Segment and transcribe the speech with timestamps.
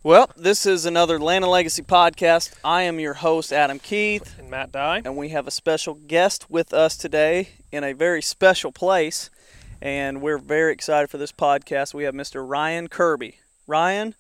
[0.09, 2.55] Well, this is another Land and Legacy podcast.
[2.65, 5.03] I am your host, Adam Keith, and Matt Dye.
[5.05, 9.29] and we have a special guest with us today in a very special place.
[9.83, 11.93] And we're very excited for this podcast.
[11.93, 12.43] We have Mr.
[12.49, 13.41] Ryan Kirby.
[13.67, 14.15] Ryan,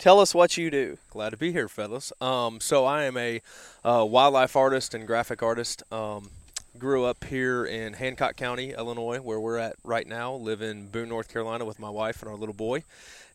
[0.00, 0.98] tell us what you do.
[1.10, 2.12] Glad to be here, fellas.
[2.20, 3.40] Um, so I am a
[3.84, 5.84] uh, wildlife artist and graphic artist.
[5.92, 6.30] Um,
[6.78, 10.32] grew up here in Hancock County, Illinois, where we're at right now.
[10.34, 12.82] Live in Boone, North Carolina, with my wife and our little boy.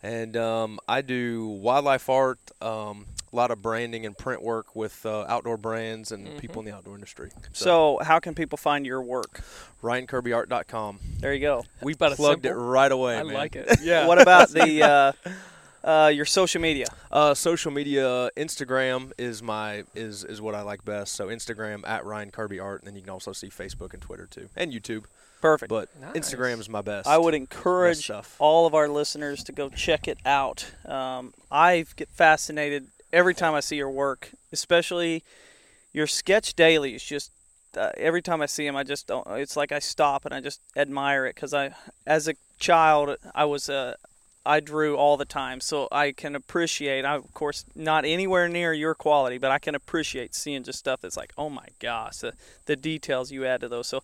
[0.01, 5.05] And um, I do wildlife art, um, a lot of branding and print work with
[5.05, 7.31] uh, outdoor brands and people in the outdoor industry.
[7.53, 9.41] So, how can people find your work?
[9.83, 10.99] RyanKirbyArt.com.
[11.19, 11.65] There you go.
[11.81, 13.17] We about plugged it right away.
[13.17, 13.33] I man.
[13.33, 13.79] like it.
[13.81, 14.07] Yeah.
[14.07, 15.11] What about the uh,
[15.85, 16.87] uh, your social media?
[17.11, 21.13] Uh, social media, Instagram is my is is what I like best.
[21.13, 24.25] So Instagram at Ryan Kirby Art, and then you can also see Facebook and Twitter
[24.25, 25.05] too, and YouTube.
[25.41, 25.69] Perfect.
[25.69, 26.15] But Nice.
[26.15, 27.07] Instagram is my best.
[27.07, 28.09] I would encourage
[28.39, 30.65] all of our listeners to go check it out.
[30.85, 35.23] Um, I get fascinated every time I see your work, especially
[35.93, 37.03] your sketch dailies.
[37.03, 37.31] Just
[37.77, 39.27] uh, every time I see them, I just don't.
[39.31, 41.75] It's like I stop and I just admire it because I,
[42.07, 43.97] as a child, I was a.
[44.45, 47.03] I drew all the time, so I can appreciate.
[47.05, 51.01] I, of course, not anywhere near your quality, but I can appreciate seeing just stuff
[51.01, 52.33] that's like, oh my gosh, the,
[52.65, 53.87] the details you add to those.
[53.87, 54.01] So,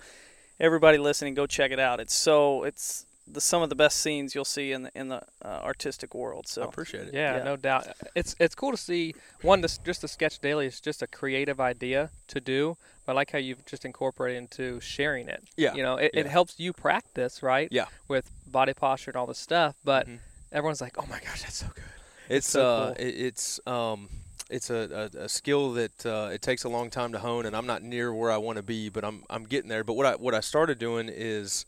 [0.59, 1.99] everybody listening, go check it out.
[1.99, 5.21] It's so it's the some of the best scenes you'll see in the in the
[5.45, 6.45] uh, artistic world.
[6.47, 7.13] I So appreciate it.
[7.13, 7.43] Yeah, Yeah.
[7.43, 7.87] no doubt.
[8.15, 9.61] It's it's cool to see one.
[9.61, 12.77] This just the sketch daily is just a creative idea to do.
[13.05, 15.43] But I like how you've just incorporated into sharing it.
[15.57, 17.67] Yeah, You know, it, it helps you practice, right?
[17.71, 17.85] Yeah.
[18.07, 19.75] With body posture and all this stuff.
[19.83, 20.19] But Mhm.
[20.51, 21.83] Everyone's like, "Oh my gosh, that's so good."
[22.29, 23.05] It's so uh, cool.
[23.05, 24.09] it's um,
[24.49, 27.55] it's a, a, a skill that uh, it takes a long time to hone, and
[27.55, 29.83] I'm not near where I want to be, but I'm I'm getting there.
[29.83, 31.65] But what I what I started doing is.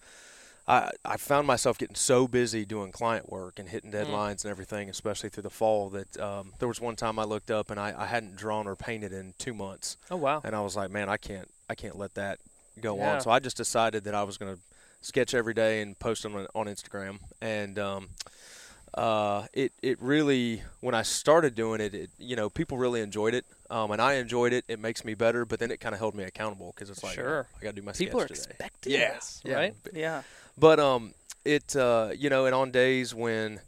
[0.66, 4.05] I, I found myself getting so busy doing client work and hitting Mm.
[4.05, 7.51] deadlines and everything, especially through the fall, that um, there was one time I looked
[7.51, 9.97] up and I, I hadn't drawn or painted in two months.
[10.09, 10.39] Oh wow.
[10.41, 12.39] and I was like, man, I can't, I can't let that
[12.79, 13.15] go Yeah.
[13.15, 13.19] on.
[13.19, 14.61] So I just decided that I was going to
[15.01, 17.19] sketch every day and post them on, on Instagram.
[17.41, 18.07] And um,
[18.94, 23.34] uh, it it really, when I started doing it, it you know, people really enjoyed
[23.34, 24.66] it, um, and I enjoyed it.
[24.68, 27.16] It makes me better, but then it kind of held me accountable because it's like,
[27.16, 27.48] Sure.
[27.59, 28.40] I got to do my People are today.
[28.40, 29.56] expecting Yeah, this, yeah.
[29.56, 29.76] right?
[29.94, 30.22] yeah,
[30.58, 33.59] But um, it uh, you know, and on days when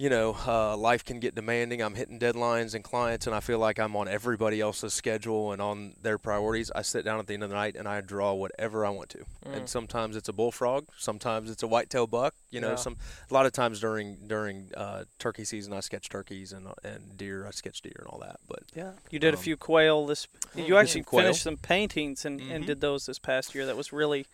[0.00, 3.58] you know uh, life can get demanding, I'm hitting deadlines and clients, and I feel
[3.58, 6.70] like I'm on everybody else's schedule and on their priorities.
[6.74, 9.10] I sit down at the end of the night and I draw whatever I want
[9.10, 9.18] to.
[9.18, 9.56] Mm.
[9.56, 12.34] And sometimes it's a bullfrog, sometimes it's a whitetail buck.
[12.50, 12.76] You know, Yeah.
[12.76, 12.96] some
[13.30, 17.46] a lot of times during during uh, turkey season, I sketch turkeys and and deer.
[17.46, 18.40] I sketch deer and all that.
[18.48, 18.92] But yeah.
[19.10, 20.26] You did a Um, few quail this.
[20.56, 22.68] You actually some finished some paintings and, and Mhm.
[22.68, 23.66] did those this past year.
[23.66, 24.24] That was really.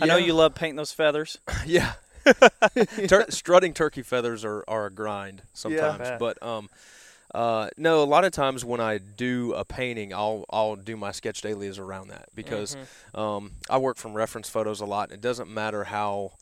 [0.00, 1.38] I know you love painting those feathers.
[1.66, 1.94] yeah.
[3.08, 6.18] Tur- strutting turkey feathers are, are a grind sometimes, bet.
[6.18, 6.68] but um,
[7.34, 11.12] uh, no, a lot of times when I do a painting, I'll I'll do my
[11.12, 12.76] sketch dailies around that because
[13.14, 13.18] Mhm.
[13.18, 15.10] um, I work from reference photos a lot.
[15.10, 16.32] And it doesn't matter how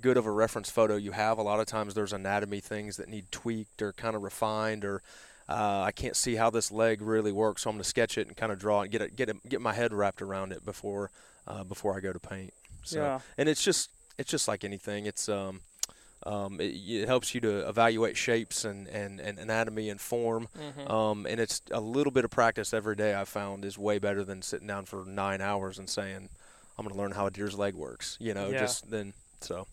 [0.00, 1.38] good of a reference photo you have.
[1.38, 5.02] A lot of times there's anatomy things that need tweaked or kind of refined or.
[5.46, 8.26] Uh, I can't see how this leg really works, so I'm going to sketch it
[8.28, 10.64] and kind of draw it, get it, get it, get my head wrapped around it
[10.64, 11.10] before,
[11.46, 12.54] uh, before I go to paint.
[12.82, 13.20] So, Yeah.
[13.36, 15.06] and it's just, it's just like anything.
[15.06, 15.60] It's, um,
[16.26, 20.48] Um, it, it helps you to evaluate shapes and, and, and anatomy and form.
[20.56, 20.88] Mhm.
[20.90, 23.14] Um, and it's a little bit of practice every day.
[23.14, 26.30] I found is way better than sitting down for nine hours and saying,
[26.78, 28.60] "I'm going to learn how a deer's leg works." You know, Yeah.
[28.60, 29.12] just then.
[29.42, 29.66] So,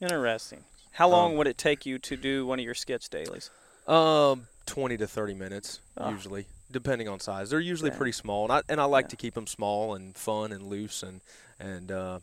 [0.00, 0.64] Interesting.
[0.92, 3.50] How long Um, would it take you to do one of your sketch dailies?
[3.86, 6.08] um, 20 to 30 minutes Ah.
[6.08, 7.50] usually, depending on size.
[7.50, 9.08] They're usually pretty small, and I and I like Yeah.
[9.10, 11.20] to keep them small and fun and loose and
[11.60, 12.20] and uh,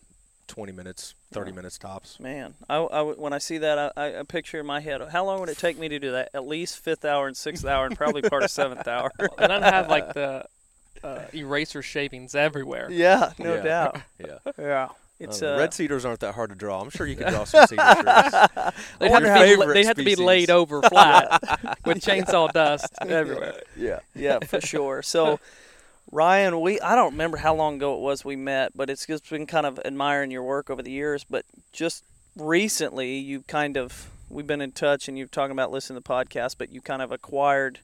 [0.52, 1.56] 20 minutes, 30 Yeah.
[1.56, 2.20] minutes tops.
[2.20, 5.02] Man, I, I w- when I see that, I, I, I picture in my head,
[5.12, 6.30] how long would it take me to do that?
[6.34, 9.12] At least fifth hour and sixth hour, and probably part of seventh hour.
[9.38, 10.46] and I have like the
[11.04, 12.90] uh, eraser shavings everywhere.
[12.92, 13.62] yeah, no Yeah.
[13.64, 14.02] doubt.
[14.20, 14.38] Yeah.
[14.60, 14.88] Yeah,
[15.22, 16.82] it's Uh, uh, red cedars aren't that hard to draw.
[16.82, 18.04] I'm sure you could draw some cedar trees.
[18.04, 21.30] They'd have, to be, they'd have to be laid over flat
[21.86, 23.62] with chainsaw dust everywhere.
[23.78, 24.00] Yeah.
[24.16, 25.02] yeah, for sure.
[25.02, 25.40] So,
[26.12, 29.30] Ryan, we I don't remember how long ago it was we met, but it's just
[29.30, 31.24] been kind of admiring your work over the years.
[31.24, 32.04] But just
[32.36, 36.14] recently, you kind of we've been in touch, and you've talking about listening to the
[36.14, 37.80] podcast, but you kind of acquired.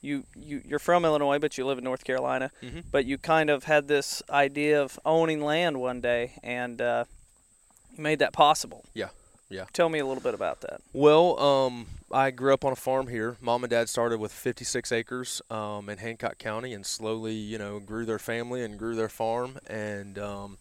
[0.00, 2.50] You, you you're from Illinois, but you live in North Carolina.
[2.60, 2.84] Mhm.
[2.90, 7.04] But you kind of had this idea of owning land one day, and uh,
[7.96, 8.84] you made that possible.
[8.94, 9.08] Yeah,
[9.52, 9.64] yeah.
[9.72, 10.80] Tell me a little bit about that.
[10.92, 13.36] Well, um, I grew up on a farm here.
[13.40, 17.78] Mom and dad started with 56 acres um, in Hancock County, and slowly, you know,
[17.78, 20.58] grew their family and grew their farm, and um,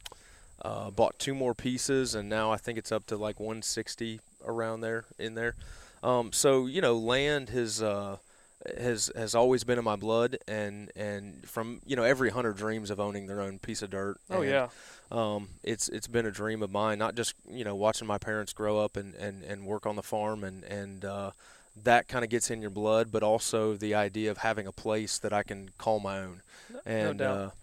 [0.62, 4.82] uh, bought two more pieces, and now I think it's up to like 160 around
[4.82, 5.56] there in there.
[6.04, 8.18] Um, so you know, land has uh,
[8.78, 12.90] has has always been in my blood, and and from you know every hunter dreams
[12.90, 14.18] of owning their own piece of dirt.
[14.30, 14.68] Oh and, yeah,
[15.12, 16.98] um, it's it's been a dream of mine.
[16.98, 20.04] Not just you know watching my parents grow up and, and, and work on the
[20.04, 21.32] farm and and uh,
[21.84, 25.20] that kind of gets in your blood, but also the idea of having a place
[25.20, 26.42] that I can call my own.
[26.86, 27.54] And doubt.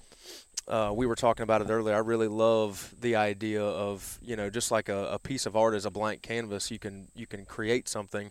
[0.68, 1.94] uh, uh, we were talking about it earlier.
[1.94, 5.74] I really love the idea of you know just like a, a piece of art
[5.74, 6.70] is a blank canvas.
[6.70, 8.30] You can you can create something.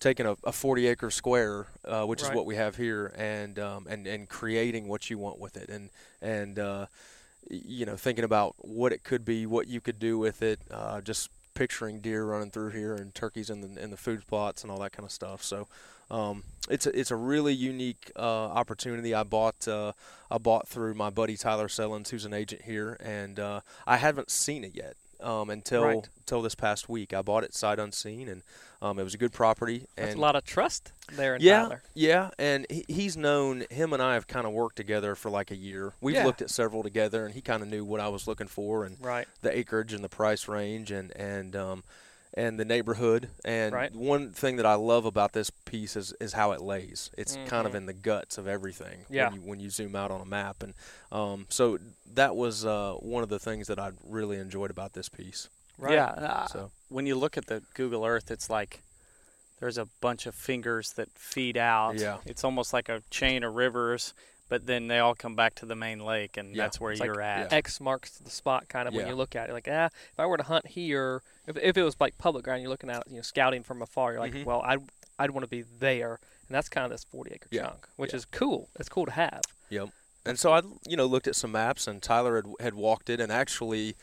[0.00, 3.88] Taking a, a 40 acre square, uh, which is what we have here, and um,
[3.88, 5.90] and and creating what you want with it, and
[6.22, 6.86] and uh,
[7.50, 11.00] you know thinking about what it could be, what you could do with it, uh,
[11.00, 14.70] just picturing deer running through here and turkeys in the in the food plots and
[14.70, 15.42] all that kind of stuff.
[15.42, 15.66] So
[16.10, 19.14] um, it's a, it's a really unique uh, opportunity.
[19.14, 19.92] I bought uh,
[20.30, 24.30] I bought through my buddy Tyler Sellens, who's an agent here, and uh, I haven't
[24.30, 26.08] seen it yet um, until Right.
[26.18, 27.12] until this past week.
[27.12, 28.42] I bought it sight unseen, and
[28.82, 29.86] um, it was a good property.
[29.96, 31.82] that's and a lot of trust there in yeah, Tyler.
[31.94, 35.50] yeah, and he, he's known him and I have kind of worked together for like
[35.50, 35.92] a year.
[36.00, 36.24] We've Yeah.
[36.26, 38.96] looked at several together, and he kind of knew what I was looking for and
[39.00, 39.26] Right.
[39.42, 41.82] the acreage and the price range and and um,
[42.38, 43.28] and the neighborhood.
[43.44, 43.92] And Right.
[43.94, 47.10] one thing that I love about this piece is is how it lays.
[47.18, 49.04] It's kind of in the guts of everything.
[49.10, 49.28] Yeah.
[49.30, 50.74] When you, when you zoom out on a map, and
[51.12, 51.78] um, so
[52.14, 55.48] that was uh, one of the things that I really enjoyed about this piece.
[55.78, 55.94] Right.
[55.94, 56.06] Yeah.
[56.06, 58.82] uh, So when you look at the Google Earth, it's like
[59.60, 61.98] there's a bunch of fingers that feed out.
[61.98, 62.18] Yeah.
[62.24, 64.14] It's almost like a chain of rivers,
[64.48, 66.64] but then they all come back to the main lake, and Yeah.
[66.64, 67.52] that's where It's you're at.
[67.52, 69.52] X marks the spot, kind of when you look at it.
[69.52, 72.62] Like, ah, if I were to hunt here, if, if it was like public ground,
[72.62, 74.12] you're looking at, you know, scouting from afar.
[74.12, 74.44] You're like, Mhm.
[74.44, 74.80] well, I'd
[75.20, 77.62] I'd want to be there, and that's kind of this 40 acre Yeah.
[77.62, 78.18] chunk, which Yeah.
[78.18, 78.68] is cool.
[78.78, 79.42] It's cool to have.
[79.68, 79.88] Yep.
[80.24, 83.20] And so I, you know, looked at some maps, and Tyler had had walked it,
[83.20, 83.96] and actually,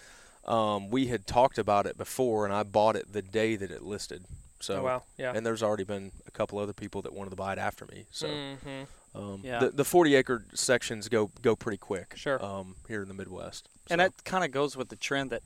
[0.45, 3.81] um, we had talked about it before, and I bought it the day that it
[3.81, 4.25] listed.
[4.59, 5.31] So, oh wow, yeah.
[5.36, 8.06] and there's already been a couple other people that wanted to buy it after me.
[8.11, 8.83] So, hmm
[9.16, 9.60] um, Yeah.
[9.60, 12.14] the the 40 acre sections go go pretty quick.
[12.16, 12.44] Sure.
[12.44, 13.68] Um, here in the Midwest.
[13.90, 15.42] And that kind of goes with the trend that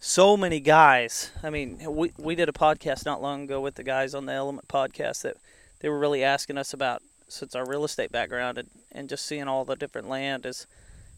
[0.00, 1.30] so many guys.
[1.42, 4.32] I mean, we we did a podcast not long ago with the guys on the
[4.32, 5.36] Element podcast that
[5.80, 9.48] they were really asking us about since our real estate background and, and just seeing
[9.48, 10.66] all the different land is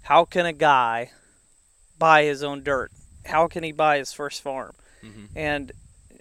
[0.02, 1.10] how can a guy
[1.98, 2.90] buy his own dirt?
[3.26, 4.72] How can he buy his first farm?
[5.04, 5.28] mhm.
[5.36, 5.72] And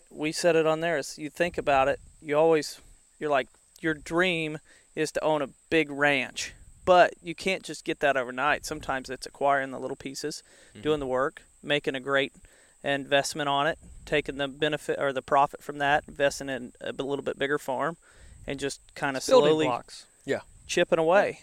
[0.09, 0.97] we said it on there.
[0.97, 2.81] Is you think about it, you always
[3.19, 3.47] you're like
[3.79, 4.57] your dream
[4.97, 8.65] is to own a big ranch, but you can't just get that overnight.
[8.65, 10.41] Sometimes it's acquiring the little pieces,
[10.75, 10.81] Mhm.
[10.81, 12.33] doing the work, making a great
[12.83, 17.23] investment on it, taking the benefit or the profit from that, investing in a little
[17.23, 17.97] bit bigger farm,
[18.47, 20.05] and just kind of Building slowly blocks.
[20.65, 21.39] chipping away.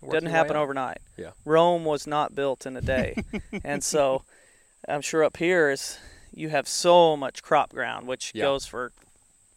[0.00, 0.98] Work Doesn't happen way overnight.
[1.16, 1.32] Yeah.
[1.44, 3.22] Rome was not built in a day.
[3.64, 4.24] and so
[4.88, 5.98] I'm sure up here is
[6.32, 8.44] you have so much crop ground, which Yeah.
[8.44, 8.92] goes for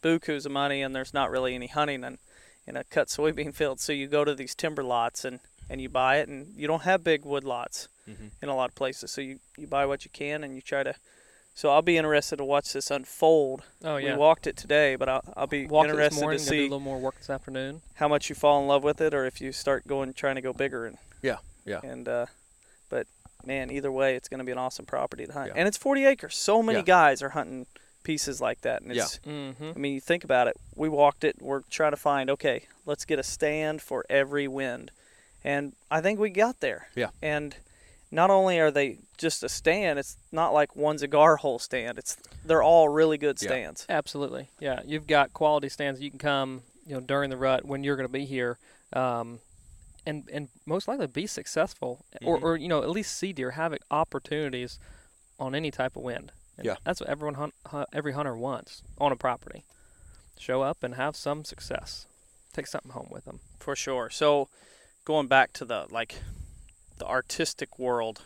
[0.02, 2.18] bukus of money, and there's not really any hunting in,
[2.66, 3.80] in a cut soybean field.
[3.80, 5.40] So you go to these timber lots and,
[5.70, 8.30] and you buy it, and you don't have big wood lots Mhm.
[8.42, 9.12] in a lot of places.
[9.12, 10.94] So you, you buy what you can, and you try to.
[11.54, 13.62] So I'll be interested to watch this unfold.
[13.84, 14.12] Oh yeah.
[14.14, 16.38] We walked it today, but I'll, I'll be this interested morning.
[16.40, 17.82] to do a see little more work this afternoon.
[17.96, 20.40] how much you fall in love with it, or if you start going trying to
[20.40, 20.86] go bigger.
[20.86, 21.80] And Yeah, yeah.
[21.84, 22.26] And uh,
[22.88, 23.06] but
[23.44, 25.54] man, either way, it's going to be an awesome property to hunt, Yeah.
[25.56, 26.36] and it's 40 acres.
[26.36, 26.84] So many Yeah.
[26.84, 27.66] guys are hunting
[28.02, 28.82] pieces like that.
[28.82, 29.02] And Yeah.
[29.04, 29.72] it's, Mm-hmm.
[29.74, 30.56] I mean, you think about it.
[30.74, 31.36] We walked it.
[31.40, 32.30] We're trying to find.
[32.30, 34.90] Okay, let's get a stand for every wind,
[35.44, 36.88] and I think we got there.
[36.94, 37.10] Yeah.
[37.22, 37.56] And
[38.10, 41.96] not only are they just a stand, it's not like one's a gar hole stand.
[41.98, 43.52] It's they're all really good stands.
[43.52, 43.64] Yeah.
[43.64, 43.86] stands.
[43.88, 44.48] Absolutely.
[44.60, 46.00] Yeah, you've got quality stands.
[46.00, 48.58] You can come, you know, during the rut when you're going to be here,
[48.92, 49.38] um,
[50.04, 52.42] and and most likely be successful, or, Mhm.
[52.42, 54.78] or you know at least see deer have opportunities
[55.38, 56.32] on any type of wind.
[56.56, 56.76] And Yeah.
[56.84, 59.64] that's what everyone hunt, hu- every hunter wants on a property.
[60.38, 62.06] Show up and have some success.
[62.52, 63.40] Take something home with them.
[63.58, 64.10] For sure.
[64.10, 64.48] So,
[65.04, 66.16] going back to the like
[66.98, 68.22] the artistic world,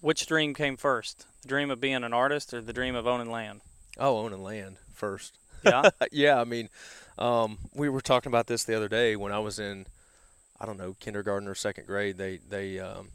[0.00, 1.26] which dream came first?
[1.42, 3.60] The dream of being an artist or the dream of owning land?
[3.98, 5.38] Oh, owning land first.
[5.64, 5.90] Yeah.
[6.12, 6.68] yeah, I mean,
[7.18, 9.86] um, we were talking about this the other day when I was in,
[10.60, 12.18] I don't know, kindergarten or second grade.
[12.18, 13.10] They they um,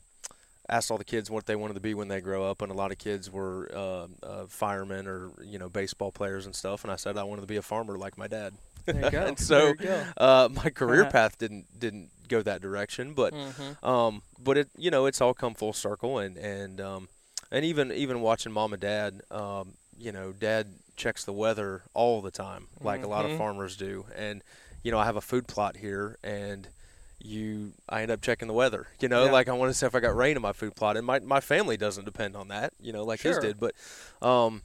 [0.71, 2.75] asked all the kids what they wanted to be when they grow up, and a
[2.75, 6.83] lot of kids were uh, uh, firemen or you know baseball players and stuff.
[6.83, 8.53] And I said I wanted to be a farmer like my dad.
[8.85, 9.25] There you go.
[9.25, 11.11] and so there you uh, my career Uh-huh.
[11.11, 13.37] path didn't didn't go that direction, but go.
[13.37, 13.83] Mhm.
[13.87, 17.07] um, but it you know it's all come full circle and and um,
[17.51, 22.21] and even even watching mom and dad, um, you know, dad checks the weather all
[22.21, 23.37] the time, like a lot of Mhm.
[23.37, 24.41] farmers do, and
[24.83, 26.69] you know I have a food plot here and.
[27.23, 28.87] You, I end up checking the weather.
[28.99, 29.31] You know, Yeah.
[29.31, 31.19] like I want to see if I got rain in my food plot, and my
[31.19, 32.73] my family doesn't depend on that.
[32.81, 33.59] You know, like his did.
[33.59, 33.73] But,
[34.21, 34.61] um,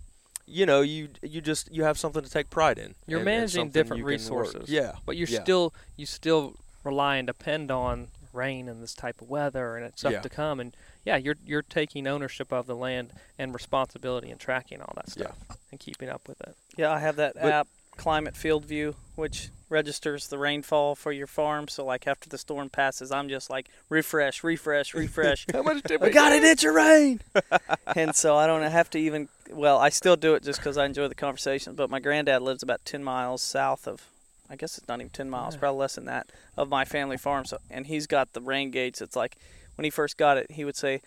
[0.46, 2.94] you know, you you just you have something to take pride in.
[3.06, 4.68] You're and- and managing something different you can work- resources.
[4.70, 5.42] Yeah, But you're yeah.
[5.42, 10.00] still you still rely and depend on rain and this type of weather and it's
[10.00, 10.20] stuff Yeah.
[10.20, 14.80] to come and yeah you're you're taking ownership of the land and responsibility and tracking
[14.82, 15.24] all that Yeah.
[15.32, 16.54] stuff and keeping up with it.
[16.76, 21.26] Yeah, I have that But- app, Climate Field View, which registers the rainfall for your
[21.26, 21.66] farm.
[21.68, 25.46] So, like after the storm passes, I'm just like refresh, refresh, refresh.
[25.52, 27.20] How much did we got an inch of rain,
[27.96, 29.28] and so I don't have to even.
[29.50, 31.74] Well, I still do it just because I enjoy the conversation.
[31.74, 34.06] But my granddad lives about ten miles south of.
[34.48, 35.60] I guess it's not even ten miles, Yeah.
[35.60, 37.44] probably less than that, of my family farm.
[37.46, 39.00] So, and he's got the rain gauge.
[39.00, 39.36] It's like
[39.74, 41.00] when he first got it, he would say,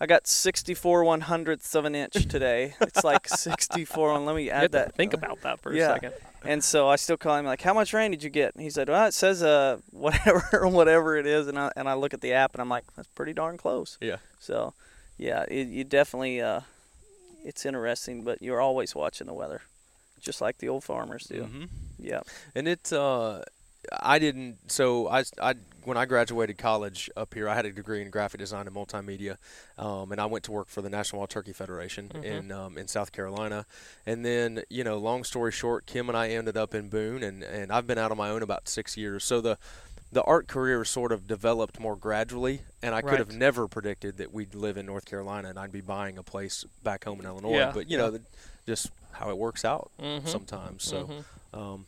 [0.00, 4.14] "I got 64 one hundredths of an inch today." it's like 64.
[4.16, 4.94] And let me add that.
[4.94, 5.90] think about that for Yeah.
[5.90, 6.14] a second.
[6.48, 8.70] And so I still call him like, "How much rain did you get?" And he
[8.70, 12.20] said, "Well, it says uh whatever whatever it is." And I and I look at
[12.20, 14.16] the app and I'm like, "That's pretty darn close." Yeah.
[14.40, 14.74] So,
[15.18, 16.60] yeah, it, you definitely uh,
[17.44, 19.62] it's interesting, but you're always watching the weather,
[20.20, 21.44] just like the old farmers do.
[21.44, 21.64] hmm
[21.98, 22.20] Yeah.
[22.54, 23.42] And it, uh,
[24.00, 24.70] I didn't.
[24.70, 25.54] So I, I,
[25.86, 29.36] when I graduated college up here, I had a degree in graphic design and multimedia,
[29.78, 32.24] um, and I went to work for the National Wild Turkey Federation Mhm.
[32.24, 33.66] in um, in South Carolina.
[34.04, 37.44] And then, you know, long story short, Kim and I ended up in Boone, and
[37.44, 39.22] and I've been out on my own about six years.
[39.24, 39.58] So the
[40.10, 44.32] the art career sort of developed more gradually, and I could have never predicted that
[44.32, 47.56] we'd live in North Carolina and I'd be buying a place back home in Illinois.
[47.58, 48.22] Yeah, But you know, the,
[48.66, 50.26] just how it works out Mhm.
[50.26, 50.82] sometimes.
[50.84, 51.06] So.
[51.06, 51.24] Mhm.
[51.58, 51.86] Um,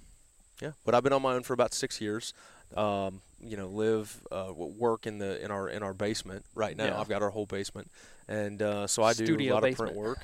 [0.60, 2.32] yeah, but I've been on my own for about six years.
[2.76, 6.86] Um, you know, live, uh, work in the in our in our basement right now.
[6.86, 7.00] Yeah.
[7.00, 7.90] I've got our whole basement,
[8.28, 9.72] and uh, so I do a lot basement.
[9.72, 10.18] of print work,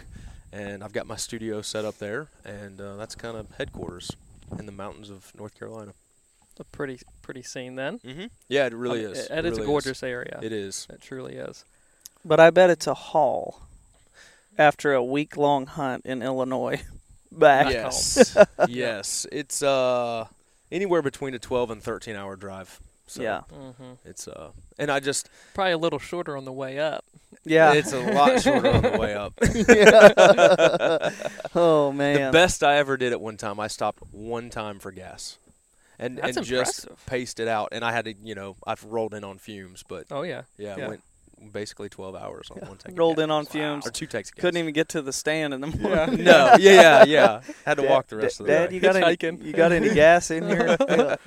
[0.52, 4.10] and I've got my studio set up there, and uh, that's kind of headquarters
[4.58, 5.92] in the mountains of North Carolina.
[6.50, 7.98] It's a pretty pretty scene then.
[7.98, 8.26] Mm-hmm.
[8.48, 9.26] Yeah, it really I mean, is.
[9.26, 10.38] It, it is really a gorgeous area.
[10.42, 10.86] It is.
[10.90, 11.64] It truly is.
[12.24, 13.60] But I bet it's a haul
[14.56, 16.82] after a week long hunt in Illinois.
[17.32, 17.72] Back home.
[17.72, 18.36] Yes,
[18.68, 19.26] yes.
[19.32, 20.26] It's uh
[20.70, 22.78] anywhere between a 12 and 13 hour drive.
[23.06, 23.40] So Yeah.
[23.42, 27.04] hmm It's uh, and I just Probably a little shorter on the way up.
[27.44, 27.72] Yeah.
[27.74, 29.34] it's a lot shorter on the way up.
[31.54, 34.90] oh man, The best I ever did at one time, I stopped one time for
[34.92, 35.36] gas,
[35.98, 37.06] and That's and just impressive.
[37.06, 37.70] paced it out.
[37.72, 40.42] And I had to, you know, I've rolled in on fumes, but Oh yeah.
[40.56, 40.88] yeah, Yeah.
[40.88, 41.02] Went
[41.52, 42.92] basically 12 hours on one tank.
[42.94, 43.24] of Rolled gas.
[43.24, 43.86] in on fumes.
[43.86, 44.30] or two takes.
[44.30, 44.40] of gas.
[44.40, 46.24] Couldn't even get to the stand in the morning.
[46.24, 47.40] no, yeah, yeah, yeah.
[47.66, 48.74] Had to Dad- walk the rest of the Dad, way.
[48.76, 49.38] you got any?
[49.44, 50.76] You got any gas in here?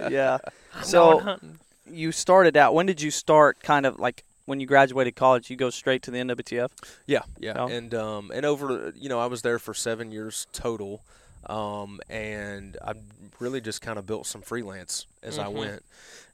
[0.09, 0.39] yeah.
[0.73, 1.59] I'm So- going hunting.
[1.91, 2.73] You started out.
[2.73, 3.61] When did you start?
[3.61, 5.49] Kind of like when you graduated college.
[5.49, 6.69] You go straight to the NWTF.
[7.05, 7.67] Yeah, yeah, No?
[7.67, 11.01] and um, and over, you know, I was there for seven years total,
[11.47, 12.93] um, and I
[13.39, 15.53] really just kind of built some freelance as I Mhm.
[15.53, 15.85] went,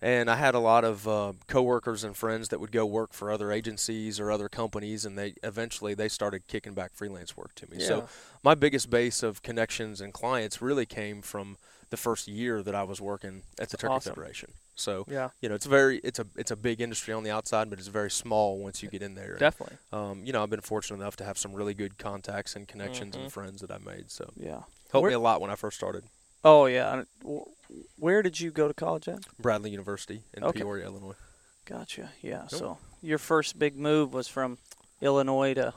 [0.01, 3.31] and I had a lot of uh, coworkers and friends that would go work for
[3.31, 7.69] other agencies or other companies, and they eventually they started kicking back freelance work to
[7.69, 7.77] me.
[7.79, 7.87] Yeah.
[7.87, 8.09] So
[8.43, 11.57] my biggest base of connections and clients really came from
[11.89, 14.13] the first year that I was working at the Turkey awesome.
[14.15, 14.51] Federation.
[14.75, 17.69] So yeah, you know, it's very it's a it's a big industry on the outside,
[17.69, 19.31] but it's very small once you get in there.
[19.31, 19.77] And, definitely.
[19.91, 23.15] um, you know, I've been fortunate enough to have some really good contacts and connections
[23.15, 23.21] Mhm.
[23.23, 24.09] and friends that I made.
[24.09, 24.63] So Yeah.
[24.91, 26.05] helped Where- me a lot when I first started.
[26.43, 27.03] Oh yeah.
[27.97, 29.19] Where did you go to college at?
[29.39, 30.59] Bradley University in Okay.
[30.59, 31.15] Peoria, Illinois.
[31.65, 32.11] Gotcha.
[32.21, 32.47] Yeah.
[32.49, 32.59] Cool.
[32.59, 34.57] So your first big move was from
[35.01, 35.73] Illinois to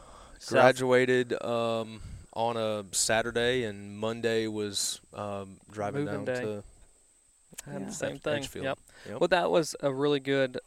[0.49, 2.03] Graduated um,
[2.35, 6.41] on a Saturday, and Monday was um, driving Moving down day.
[6.43, 6.65] to
[7.67, 7.89] I had Yeah.
[7.89, 8.35] the same thing.
[8.39, 8.65] Edgefield.
[8.65, 8.79] Yep.
[9.09, 9.21] Yep.
[9.21, 10.59] Well, that was a really good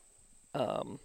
[0.54, 1.00] um,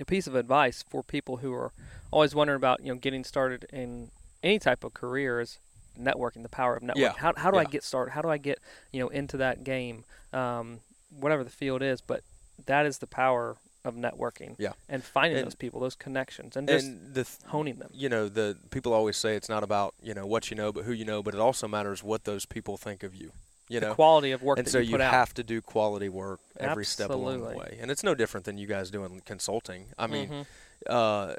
[0.00, 1.72] a piece of advice for people who are
[2.10, 4.10] always wondering about you know getting started in
[4.42, 5.58] any type of career is
[5.98, 6.96] networking, the power of networking.
[6.96, 7.12] Yeah.
[7.16, 8.12] How how do I get started?
[8.12, 8.58] How do I get
[8.92, 10.80] you know into that game, um,
[11.10, 12.00] whatever the field is?
[12.00, 12.22] But
[12.66, 14.56] that is the power of networking.
[14.58, 14.72] Yeah.
[14.88, 17.90] And finding And- those people, those connections, and just and th- honing them.
[17.94, 20.84] you know the people always say it's not about you know what you know but
[20.84, 23.30] who you know but it also matters what those people think of you
[23.68, 25.12] you the know quality of work and that so you put out.
[25.12, 28.56] have to do quality work every step along the way and it's no different than
[28.58, 30.46] you guys doing consulting i mean Mhm.
[30.88, 31.34] uh,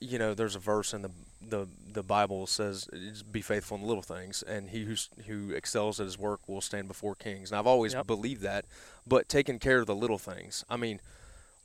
[0.00, 1.10] you know there's a verse in the
[1.48, 2.88] the the bible says
[3.30, 6.60] be faithful in the little things and he who's, who excels at his work will
[6.60, 8.06] stand before kings and i've always Yep.
[8.06, 8.64] believed that
[9.06, 11.00] but taking care of the little things i mean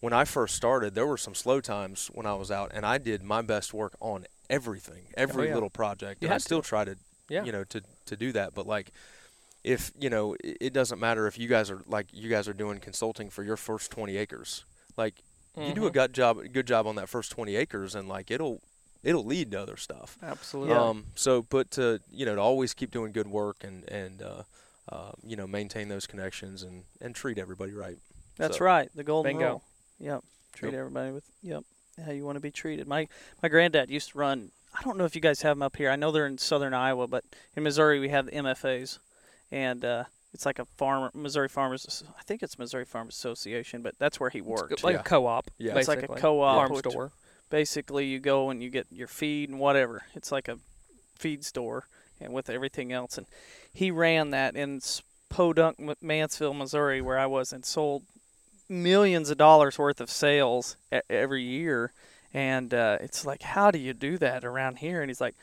[0.01, 2.98] when i first started there were some slow times when i was out and i
[2.98, 5.53] did my best work on everything every Oh, yeah.
[5.53, 6.68] little project You and i still to.
[6.68, 6.96] try to
[7.30, 7.44] Yeah.
[7.44, 8.91] you know to to do that but like
[9.63, 12.53] if you know it, it doesn't matter if you guys are like you guys are
[12.53, 14.65] doing consulting for your first 20 acres
[14.98, 15.15] like
[15.58, 15.94] you do a Mhm.
[15.94, 18.62] good job good job on that first 20 acres and like it'll
[19.03, 20.74] it'll lead to other stuff Absolutely.
[20.75, 24.44] um so but to you know to always keep doing good work and and uh,
[24.91, 27.98] uh you know maintain those connections and and treat everybody right
[28.38, 28.89] That's So- right.
[28.96, 29.50] The golden Bingo.
[29.50, 29.63] rule.
[30.00, 30.24] Yep.
[30.53, 30.80] Treat Yep.
[30.80, 31.63] everybody with yep
[32.03, 32.88] how you want to be treated.
[32.88, 33.08] My
[33.44, 34.51] my granddad used to run.
[34.74, 35.89] I don't know if you guys have them up here.
[35.91, 37.24] I know they're in southern Iowa, but
[37.56, 38.98] in Missouri we have the MFAs,
[39.51, 40.03] and uh,
[40.34, 42.03] it's like a farmer Missouri Farmers.
[42.17, 44.84] I think it's Missouri Farmers Association, but that's where he It's worked.
[44.84, 45.00] like Yeah.
[45.01, 45.51] a co-op.
[45.58, 45.77] Yeah.
[45.77, 47.12] It's like a co-op, farm store.
[47.50, 50.03] Basically, you go and you get your feed and whatever.
[50.15, 50.58] It's like a
[51.20, 51.88] feed store,
[52.20, 53.17] and with everything else.
[53.17, 53.27] And
[53.74, 58.03] he ran that in S- Podunk, Mansfield, Missouri, where I was, and sold
[58.70, 61.91] millions of dollars worth of sales e- every year.
[62.34, 65.01] And uh, it's like, how do you do that around here?
[65.01, 65.36] And he's like,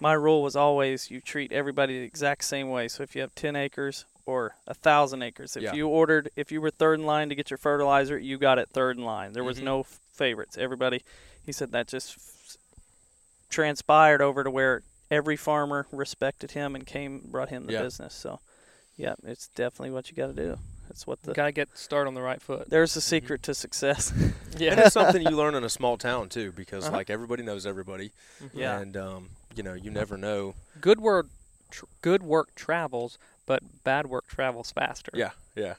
[0.00, 2.88] my rule was always you treat everybody the exact same way.
[2.88, 5.72] So if you have 10 acres or a thousand acres, if Yeah.
[5.74, 8.68] you ordered, if you were third in line to get your fertilizer, you got it
[8.70, 9.32] third in line.
[9.32, 9.64] There was Mhm.
[9.64, 10.56] no f- favorites.
[10.58, 11.02] Everybody,
[11.44, 12.56] he said that just f-
[13.50, 17.82] transpired over to where every farmer respected him and came brought him the Yeah.
[17.82, 18.14] business.
[18.14, 18.40] So,
[18.96, 20.58] yeah, it's definitely what you got to do.
[20.88, 22.68] That's what the Got to get started on the right foot.
[22.68, 24.10] there's the secret to success.
[24.10, 24.80] and Yeah.
[24.80, 26.96] it's something you learn in a small town too because Uh-huh.
[26.96, 28.10] like everybody knows everybody
[28.52, 28.78] Yeah.
[28.80, 31.28] and um you know you never know good word,
[31.70, 35.12] tr- good work travels, but bad work travels faster.
[35.14, 35.74] yeah yeah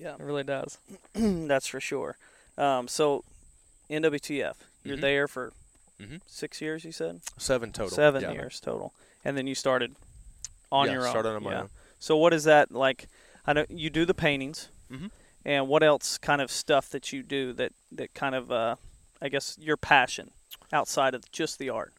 [0.00, 0.78] yeah, it really does.
[1.14, 2.16] that's for sure.
[2.56, 3.24] Um, so,
[3.90, 4.54] NWTF,
[4.84, 5.00] you're Mhm.
[5.00, 5.52] there for
[6.00, 6.20] Mhm.
[6.26, 6.84] six years.
[6.84, 8.30] You said seven total seven yeah.
[8.32, 8.92] years total,
[9.24, 9.96] and then you started
[10.70, 11.10] on yeah, your own.
[11.10, 11.60] started on my yeah.
[11.62, 13.08] own So what is that like?
[13.44, 15.10] I know you do the paintings, Mhm.
[15.44, 18.76] and what else kind of stuff that you do that that kind of uh,
[19.20, 20.30] I guess your passion
[20.72, 21.92] outside of just the art.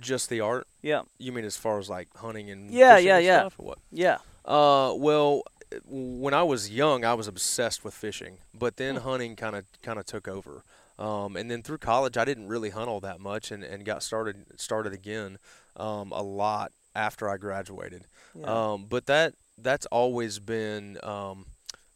[0.00, 3.16] Just the art Yeah, you mean as far as like hunting and Yeah, fishing yeah,
[3.16, 3.40] and yeah.
[3.40, 5.42] stuff, or what yeah, Uh, well,
[5.88, 8.82] when I was young, I was obsessed with fishing, but Hmm.
[8.82, 10.62] then hunting kind of kind of took over.
[10.98, 14.02] Um, and then through college, I didn't really hunt all that much, and, and got
[14.02, 15.38] started started again
[15.76, 18.06] um, a lot after I graduated.
[18.34, 18.72] yeah.
[18.72, 21.46] Um, but that that's always been um,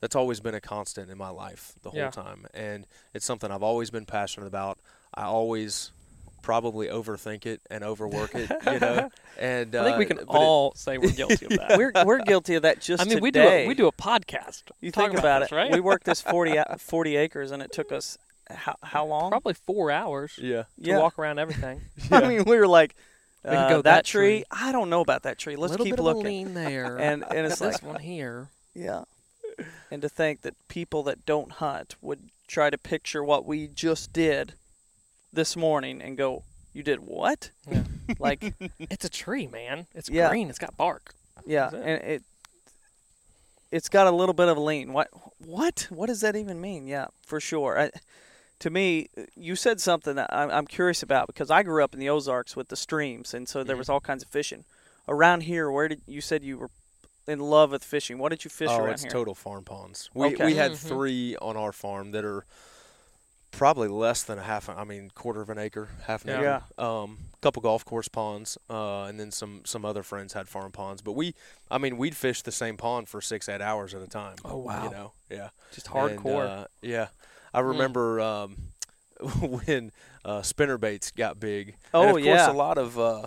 [0.00, 2.10] that's always been a constant in my life the whole Yeah.
[2.10, 4.78] time, and it's something I've always been passionate about.
[5.14, 5.92] I always
[6.42, 9.10] probably overthink it and overwork it, you know.
[9.38, 11.78] And I think we uh, can but it- all say we're guilty of that.
[11.78, 14.64] we're we're guilty of that just I mean, we do a, we do a podcast.
[14.82, 15.72] You think about this, it, right?
[15.72, 18.18] We worked this 40, 40 acres, and it took us
[18.50, 19.30] how, how long?
[19.30, 20.62] Probably four hours yeah.
[20.62, 20.98] to yeah.
[20.98, 21.80] walk around everything.
[22.10, 22.94] I mean, we were like,
[23.44, 24.44] We could uh, go that, that tree, tree.
[24.50, 25.56] I don't know about that tree.
[25.56, 26.20] Let's little keep bit looking.
[26.20, 28.48] of lean there, And- and it's this one here.
[28.74, 29.04] Yeah.
[29.90, 34.12] And to think that people that don't hunt would try to picture what we just
[34.12, 34.54] did
[35.32, 37.84] this morning and go, "You did what?" Yeah.
[38.18, 39.86] Like, It's a tree, man.
[39.94, 40.28] It's Yeah.
[40.30, 40.48] green.
[40.50, 41.14] It's got bark.
[41.46, 41.74] yeah, it.
[41.74, 42.22] and it
[43.70, 44.92] it's got a little bit of a lean.
[44.92, 46.86] What what what does that even mean?
[46.86, 47.78] Yeah, for sure.
[47.78, 47.90] I,
[48.58, 52.00] to me, you said something that I'm, I'm curious about because I grew up in
[52.00, 54.64] the Ozarks with the streams, and so there was all kinds of fishing
[55.08, 55.70] around here.
[55.70, 56.70] Where did you said you were
[57.26, 58.18] in love with fishing?
[58.18, 59.10] What did you fish oh, around it's here?
[59.12, 60.10] total farm ponds.
[60.14, 60.46] We Okay.
[60.46, 60.88] we had Mhm.
[60.88, 62.44] three on our farm that are
[63.50, 64.68] probably less than a half.
[64.68, 66.60] I mean, quarter of an acre, half an Yeah.
[66.78, 66.82] acre.
[66.82, 71.00] Um, couple golf course ponds, uh, and then some some other friends had farm ponds.
[71.02, 71.34] But we,
[71.70, 74.36] I mean, we'd fish the same pond for six eight hours at a time.
[74.44, 74.84] Oh, wow.
[74.84, 75.48] You know, yeah.
[75.72, 76.46] Just And, hardcore.
[76.46, 77.08] uh, yeah,
[77.54, 78.56] I remember um,
[79.40, 79.92] when
[80.24, 81.76] uh, spinner baits got big.
[81.94, 82.50] Oh, and of course, yeah.
[82.50, 83.26] a lot of uh,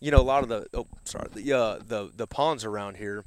[0.00, 3.24] you know a lot of the oh sorry the uh, the the ponds around here.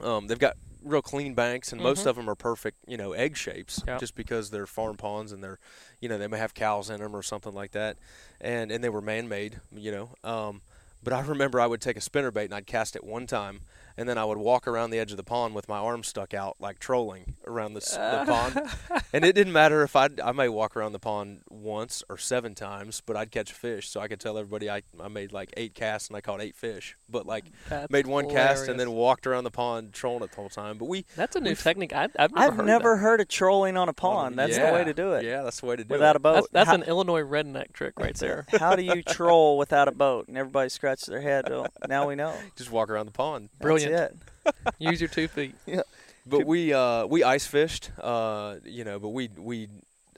[0.00, 2.06] Um, they've got real clean banks, and most Mhm.
[2.06, 4.00] of them are perfect, you know, egg shapes, Yep.
[4.00, 5.58] just because they're farm ponds and they're,
[6.00, 7.96] you know, they may have cows in them or something like that,
[8.40, 10.10] and and they were man-made, you know.
[10.24, 10.62] Um,
[11.02, 13.60] But I remember I would take a spinner bait and I'd cast it one time,
[13.96, 16.34] and then I would walk around the edge of the pond with my arms stuck
[16.34, 18.24] out like trolling around the, s- the uh.
[18.26, 18.60] pond.
[19.12, 22.54] And it didn't matter if I I may walk around the pond once or seven
[22.54, 23.88] times, but I'd catch a fish.
[23.88, 26.54] So I could tell everybody I, I made like eight casts and I caught eight
[26.56, 26.96] fish.
[27.08, 30.36] But like That's made one cast and then walked around the pond trolling it the
[30.36, 30.76] whole time.
[30.76, 31.94] But we That's a new we've- technique.
[31.94, 33.00] I, I've never I've heard never that.
[33.00, 34.38] heard of trolling on a pond.
[34.38, 35.24] That's the way to do it.
[35.24, 36.16] Yeah, that's the way to do Without it.
[36.16, 36.34] Without a boat.
[36.34, 38.46] That's, that's How- an Illinois redneck trick right there.
[38.58, 40.28] How do you troll without a boat?
[40.28, 41.48] And everybody scratches their head.
[41.48, 42.34] Well, now we know.
[42.56, 43.48] Just walk around the pond.
[43.52, 43.85] That's Brilliant.
[43.92, 44.16] It.
[44.78, 45.54] Use your two feet.
[45.66, 45.82] Yeah.
[46.26, 48.98] But we uh, we ice fished, uh, you know.
[48.98, 49.68] But we we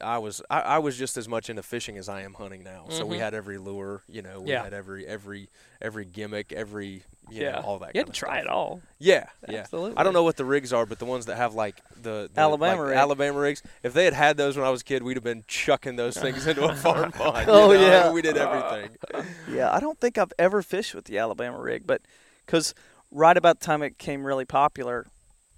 [0.00, 2.85] I was I, I was just as much into fishing as I am hunting now.
[2.88, 3.20] So we Mhm.
[3.20, 4.40] had every lure, you know.
[4.40, 4.64] We Yeah.
[4.64, 5.48] had every every
[5.83, 7.94] every gimmick, every you yeah, know, all that.
[7.94, 8.44] You had to of try stuff.
[8.44, 8.81] it all.
[8.98, 9.59] Yeah, yeah.
[9.59, 9.98] Absolutely.
[9.98, 12.40] I don't know what the rigs are, but the ones that have like the, the
[12.40, 12.96] Alabama like, rig.
[12.98, 13.62] Alabama rigs.
[13.83, 16.16] If they had had those when I was a kid, we'd have been chucking those
[16.20, 17.46] things into a farm pond.
[17.50, 17.72] Oh, know?
[17.72, 18.11] yeah.
[18.12, 18.96] we did everything.
[19.52, 22.00] Yeah, I don't think I've ever fished with the Alabama rig, but
[22.46, 22.74] because
[23.11, 25.07] right about the time it became really popular,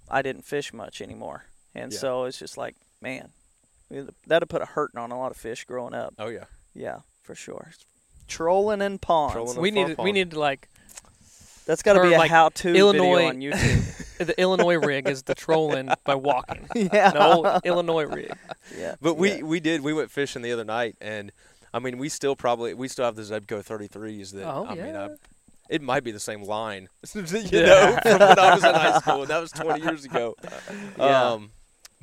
[0.09, 1.99] I didn't fish much anymore, and Yeah.
[1.99, 3.29] so it's just like, man,
[4.27, 6.13] that'd put a hurting on a lot of fish growing up.
[6.19, 6.45] Oh yeah.
[6.73, 7.71] Yeah, for sure.
[8.27, 9.33] Trolling in ponds.
[9.33, 10.69] Trolling We farm need we need to like
[11.65, 14.17] That's got to be a like how-to Illinois- video on YouTube.
[14.25, 16.67] the Illinois rig is the trolling by walking.
[16.75, 17.11] yeah.
[17.13, 18.31] No Illinois rig.
[18.77, 18.95] Yeah.
[19.01, 19.41] But we yeah.
[19.41, 21.31] we did we went fishing the other night, and
[21.73, 24.85] I mean we still probably we still have the Zebco 33s that Oh, I mean
[24.85, 25.07] yeah.
[25.07, 25.09] I,
[25.71, 27.61] it might be the same line, you Yeah.
[27.65, 30.35] know, from when I was in high school, that was 20 years ago.
[30.97, 31.31] Yeah.
[31.31, 31.51] Um,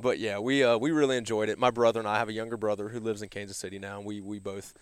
[0.01, 1.59] but yeah, we uh, we really enjoyed it.
[1.59, 4.05] My brother and I have a younger brother who lives in Kansas City now, and
[4.05, 4.73] we we both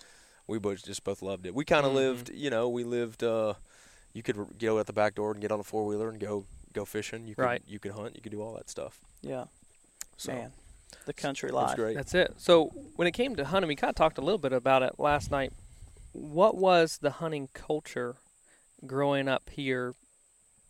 [0.48, 1.54] we both just both loved it.
[1.56, 1.96] We kind of Mhm.
[1.96, 3.24] lived, you know, we lived.
[3.24, 3.54] Uh,
[4.14, 6.46] you could go out the back door and get on a four wheeler and go
[6.74, 7.28] go fishing.
[7.28, 7.64] You could Right.
[7.68, 8.16] you could hunt.
[8.16, 9.00] You could do all that stuff.
[9.22, 9.46] Yeah.
[10.18, 10.52] So Man,
[11.06, 11.76] the country it was life.
[11.76, 11.96] great.
[11.96, 12.34] That's it.
[12.38, 14.94] So when it came to hunting, we kind of talked a little bit about it
[15.00, 15.52] last night.
[16.14, 18.16] What was the hunting culture
[18.86, 19.96] growing up here,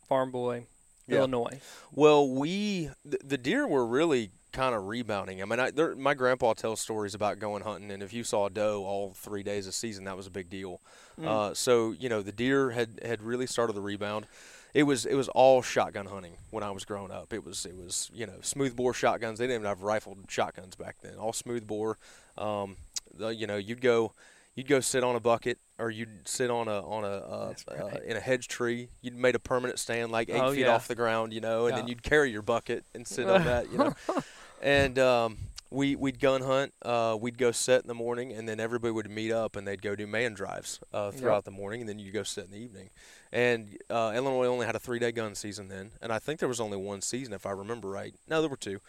[0.08, 0.66] farm boy,
[1.08, 1.20] Yeah.
[1.20, 1.60] Illinois?
[1.92, 5.42] Well, we the, the deer were really kind of rebounding.
[5.42, 8.48] I mean, I, there, my grandpa tells stories about going hunting, and if you saw
[8.48, 10.82] a doe all three days a season, that was a big deal.
[11.20, 11.28] Mm.
[11.28, 14.26] Uh, so you know, the deer had had really started the rebound.
[14.74, 17.34] It was it was all shotgun hunting when I was growing up.
[17.34, 19.40] It was it was you know smooth bore shotguns.
[19.40, 21.16] They didn't even have rifled shotguns back then.
[21.16, 21.98] All smooth bore.
[22.38, 22.78] Um,
[23.14, 24.14] the, you know, you'd go
[24.56, 27.68] you'd go sit on a bucket or you'd sit on a on a uh, That's
[27.68, 28.90] uh, in a hedge tree.
[29.02, 30.74] You'd made a permanent stand like eight Oh, feet yeah.
[30.76, 33.72] off the ground, you know, and then you'd carry your bucket and sit on that,
[33.72, 33.94] you know.
[34.60, 35.38] And um,
[35.70, 36.74] we we'd gun hunt.
[36.82, 39.84] Uh, we'd go set in the morning, and then everybody would meet up, and they'd
[39.84, 42.58] go do man drives uh, throughout the morning, and then you go set in the
[42.58, 42.90] evening.
[43.32, 46.50] And uh, Illinois only had a three day gun season then, and I think there
[46.50, 48.16] was only one season if I remember right.
[48.28, 48.80] No, there were two.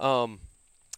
[0.00, 0.38] Um,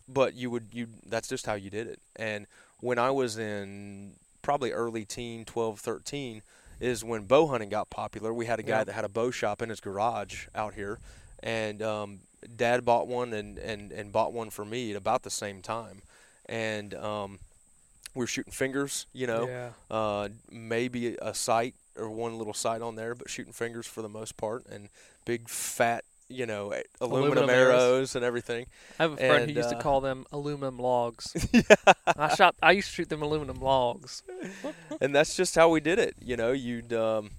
[0.09, 1.99] but you would you that's just how you did it.
[2.15, 2.47] And
[2.81, 4.13] when I was in
[4.51, 6.43] probably early teen, 12, 13,
[6.81, 8.35] is when bow hunting got popular.
[8.35, 10.99] We had a guy that had a bow shop in his garage out here,
[11.41, 12.19] and um,
[12.57, 16.03] Dad bought one and, and, and bought one for me at about the same time,
[16.47, 17.39] and um,
[18.13, 19.71] we were shooting fingers, you know, Yeah.
[19.89, 24.09] uh, maybe a sight or one little sight on there, but shooting fingers for the
[24.09, 24.89] most part, and
[25.25, 27.83] big fat, you know, eh, aluminum, Aluminum arrows.
[27.83, 28.67] arrows and everything.
[28.99, 31.35] I have a friend And, who used uh, to call them aluminum logs.
[32.17, 32.55] I shot.
[32.63, 34.23] I used to shoot them aluminum logs.
[35.01, 36.15] and that's just how we did it.
[36.21, 37.31] You know, you'd um,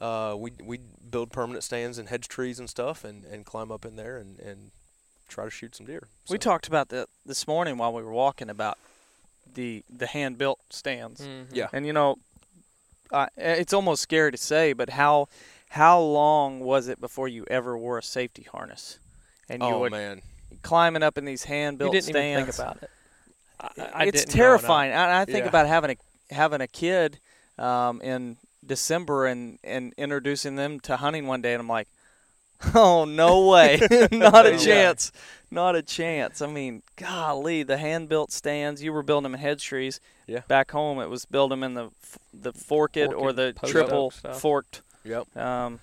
[0.00, 0.78] uh, we we
[1.10, 4.38] build permanent stands and hedge trees and stuff, and, and climb up in there and,
[4.40, 4.70] and
[5.28, 6.08] try to shoot some deer.
[6.28, 8.78] We talked about that this morning while we were walking about
[9.54, 11.20] the the hand built stands.
[11.20, 11.46] Mhm.
[11.52, 11.68] Yeah.
[11.72, 12.16] And you know,
[13.10, 15.28] uh, it's almost scary to say, but how
[15.70, 18.98] how long was it before you ever wore a safety harness?
[19.48, 20.22] And you Oh would man,
[20.62, 22.22] climbing up in these hand You built didn't stands.
[22.46, 22.90] even think about it.
[23.60, 24.92] I, I it's didn't terrifying.
[24.92, 25.48] I, I think Yeah.
[25.48, 27.18] about having a having a kid
[27.58, 31.88] um, in December and and introducing them to hunting one day, and I'm like,
[32.74, 33.80] oh no way,
[34.12, 34.56] not a Yeah.
[34.58, 35.12] chance,
[35.50, 36.42] not a chance.
[36.42, 38.82] I mean, golly, the hand built stands.
[38.82, 40.00] You were building them in hedge trees.
[40.26, 40.42] Yeah.
[40.48, 41.90] Back home, it was build them in the
[42.32, 44.40] the forked, or the triple oak stuff.
[44.40, 44.82] forked.
[45.04, 45.36] Yep.
[45.36, 45.80] Um,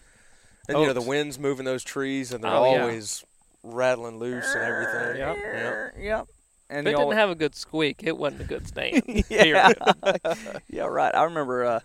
[0.68, 2.82] And you know the wind's moving those trees, and they're Oh, yeah.
[2.82, 3.24] always
[3.64, 5.18] rattling loose and everything.
[5.18, 5.38] Yep.
[5.38, 5.94] Yep.
[6.00, 6.28] Yep.
[6.70, 9.04] And If it didn't have a good squeak, it wasn't a good stand.
[9.30, 9.72] yeah.
[10.70, 11.14] Yeah, right.
[11.14, 11.80] I remember uh,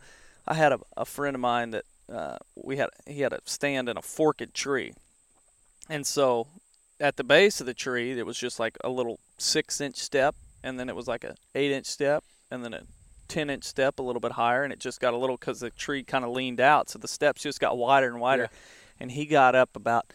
[0.46, 3.88] I had a, a friend of mine that uh, we had he had a stand
[3.88, 4.92] in a forked tree,
[5.88, 6.46] and so
[7.00, 10.36] at the base of the tree there was just like a little six inch step,
[10.62, 12.82] and then it was like a eight inch step, and then a
[13.26, 15.70] ten inch step a little bit higher, and it just got a little because the
[15.70, 18.48] tree kind of leaned out, so the steps just got wider and wider,
[19.00, 20.12] and he got up about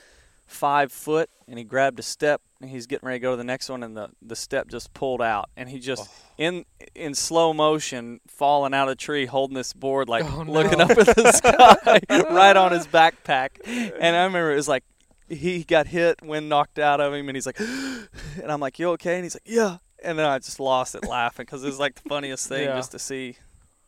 [0.52, 3.44] five foot, and he grabbed a step, and he's getting ready to go to the
[3.44, 6.34] next one, and the, the step just pulled out, and he just oh.
[6.38, 10.52] in in slow motion falling out of the tree, holding this board, like Oh, no.
[10.52, 11.32] looking up at the
[12.08, 13.50] sky, right on his backpack.
[13.66, 14.84] And I remember it was like
[15.30, 18.90] he got hit, wind knocked out of him, and he's like, and I'm like, "You
[18.92, 21.80] okay?" And he's like, "Yeah." And then I just lost it laughing because it was
[21.80, 22.76] like the funniest thing Yeah.
[22.76, 23.38] just to see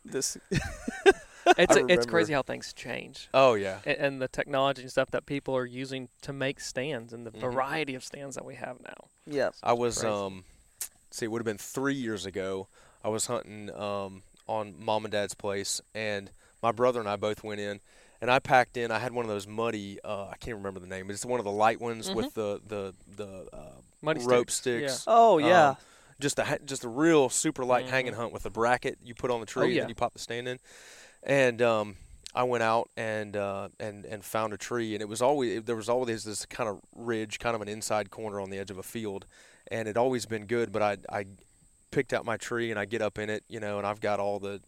[0.05, 0.37] this.
[1.57, 3.27] It's I it's crazy how things change.
[3.33, 3.79] Oh yeah.
[3.85, 7.31] and, and the technology and stuff that people are using to make stands and the
[7.31, 7.41] Mhm.
[7.41, 9.09] variety of stands that we have now.
[9.27, 9.59] Yes.
[9.61, 10.07] I was Crazy.
[10.07, 10.45] um,
[11.11, 12.67] see, it would have been three years ago.
[13.03, 17.43] I was hunting um on mom and dad's place, and my brother and I both
[17.43, 17.81] went in,
[18.21, 18.89] and I packed in.
[18.89, 19.99] I had one of those muddy.
[20.01, 21.09] Uh, I can't remember the name.
[21.11, 23.59] It's one of the light ones with the the the uh,
[24.01, 25.03] Muddy rope sticks, sticks.
[25.07, 25.69] Oh yeah.
[25.71, 25.77] Um,
[26.19, 27.89] just a just a real super light Mhm.
[27.89, 29.81] hanging hunt with a bracket you put on the tree Oh, yeah.
[29.81, 30.59] and you pop the stand in,
[31.23, 31.95] and um,
[32.35, 35.75] I went out and uh, and and found a tree and it was always there
[35.75, 38.77] was always this kind of ridge, kind of an inside corner on the edge of
[38.77, 39.25] a field,
[39.69, 40.71] and it always been good.
[40.71, 41.25] But I I
[41.91, 44.19] picked out my tree and I get up in it, you know, and I've got
[44.19, 44.61] all the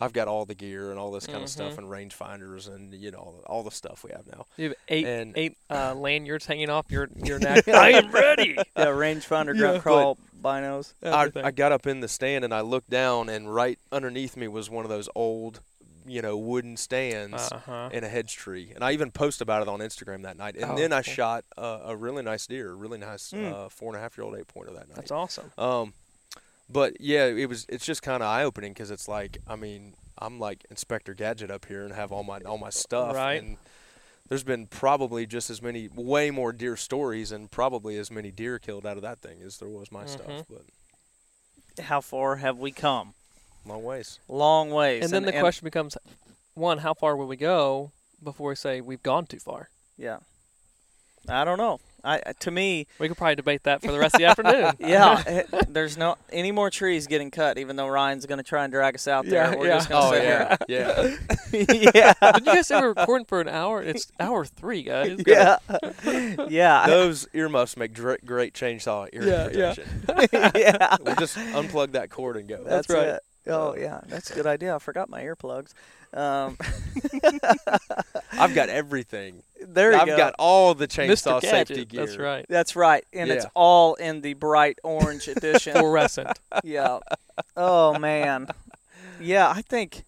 [0.00, 3.10] I've got all the gear and all this kind of stuff and rangefinders and you
[3.10, 4.46] know all the, all the stuff we have now.
[4.56, 7.66] You have eight And- eight uh, lanyards hanging off your your neck.
[7.68, 8.56] I am ready.
[8.76, 9.60] yeah, rangefinder, Yeah.
[9.60, 10.92] ground crawl, binos.
[11.02, 14.46] I, I got up in the stand and I looked down and right underneath me
[14.48, 15.60] was one of those old,
[16.06, 17.90] you know, wooden stands uh-huh.
[17.92, 18.70] in a hedge tree.
[18.74, 20.54] And I even posted about it on Instagram that night.
[20.56, 21.12] And Oh, then I cool.
[21.12, 23.52] shot a, a really nice deer, a really nice Mm.
[23.52, 24.94] uh, four and a half year old eight pointer that night.
[24.96, 25.50] That's awesome.
[25.58, 25.92] Um,
[26.68, 27.66] but yeah, it was.
[27.68, 31.50] It's just kind of eye opening because it's like, I mean, I'm like Inspector Gadget
[31.50, 33.14] up here and have all my all my stuff.
[33.14, 33.42] Right.
[33.42, 33.56] And
[34.28, 38.58] there's been probably just as many, way more deer stories, and probably as many deer
[38.58, 40.08] killed out of that thing as there was my Mhm.
[40.10, 40.46] stuff.
[40.50, 43.14] But How far have we come?
[43.64, 44.18] long ways.
[44.28, 45.04] Long ways.
[45.04, 45.96] And then the question becomes,
[46.54, 49.68] one, how far will we go before we say we've gone too far?
[49.96, 50.18] Yeah.
[51.28, 51.80] I don't know.
[52.04, 54.72] I I- to me, We could probably debate that for the rest of the afternoon.
[54.78, 57.58] yeah, it- there's no any more trees getting cut.
[57.58, 59.74] Even though Ryan's going to try and drag us out there, Yeah, we're yeah.
[59.76, 61.02] just going to Oh sit yeah, yeah.
[61.82, 61.90] here.
[61.94, 63.82] yeah, Did you guys say we're recording for an hour?
[63.82, 65.20] It's hour three, guys.
[65.26, 65.58] yeah,
[66.48, 70.48] yeah, Those earmuffs make dr- great chainsaw ear Yeah, yeah.
[70.54, 70.96] yeah.
[71.00, 72.62] We'll just unplug that cord and go.
[72.64, 73.08] That's, right.
[73.08, 73.20] It.
[73.46, 74.74] Oh yeah, that's a good idea.
[74.74, 75.72] I forgot my earplugs.
[76.14, 76.56] Um,
[78.32, 79.42] I've got everything.
[79.66, 80.16] there you I've go.
[80.16, 81.68] got all the chainsaw Gadget.
[81.68, 82.06] safety gear.
[82.06, 82.46] That's right.
[82.48, 85.74] That's right, and it's all in the bright orange edition.
[85.74, 86.38] Fluorescent.
[86.64, 86.98] yeah.
[87.56, 88.48] Oh man.
[89.20, 90.04] Yeah, I think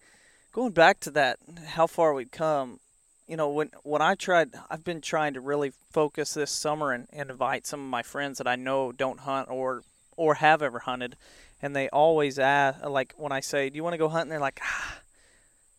[0.53, 1.37] going back to that,
[1.67, 2.79] how far we've come.
[3.27, 7.07] You know, when when I tried, I've been trying to really focus this summer and,
[7.13, 9.83] and invite some of my friends that I know don't hunt or
[10.17, 11.15] or have ever hunted,
[11.61, 14.39] and they always ask, like when I say, "Do you want to go hunting?" They're
[14.39, 14.97] like, ah.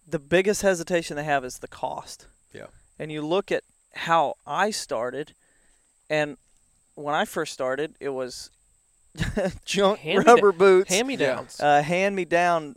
[0.07, 2.27] The biggest hesitation they have is the cost.
[2.53, 2.67] Yeah.
[2.99, 3.63] And you look at
[3.95, 5.35] how I started,
[6.11, 6.37] and
[6.95, 8.51] when I first started, it was
[9.65, 11.61] junk Hand-me- rubber boots, Hand me downs.
[11.61, 12.77] uh, hand me down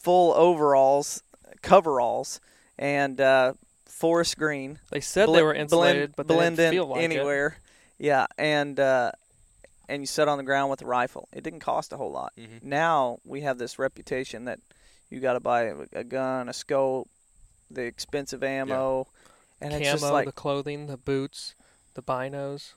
[0.00, 1.22] full overalls,
[1.62, 2.40] coveralls,
[2.78, 3.54] and uh,
[3.86, 4.78] forest green.
[4.90, 7.04] they said Ble- they were insulated, blend, but they blend didn't in feel like it.
[7.04, 7.56] anywhere.
[7.98, 9.12] Yeah, and uh,
[9.88, 11.28] and you sit on the ground with a rifle.
[11.32, 12.32] It didn't cost a whole lot.
[12.38, 12.62] Mhm.
[12.62, 14.58] Now we have this reputation that
[15.10, 17.08] you got to buy a, a gun, a scope,
[17.70, 19.06] the expensive ammo,
[19.60, 21.54] and Camo, it's just like the clothing, the boots,
[21.94, 22.72] the binos.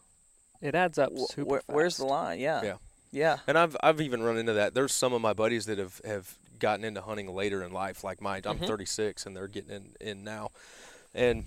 [0.62, 2.40] It adds up wh- super where, where's the line?
[2.40, 2.76] Yeah, Yeah.
[3.12, 3.38] yeah.
[3.48, 4.74] And I've I've even run into that.
[4.74, 8.04] There's some of my buddies that have, have gotten into hunting later in life.
[8.04, 8.68] Like my I'm Mhm.
[8.68, 10.52] 36 and they're getting in, in now,
[11.14, 11.46] and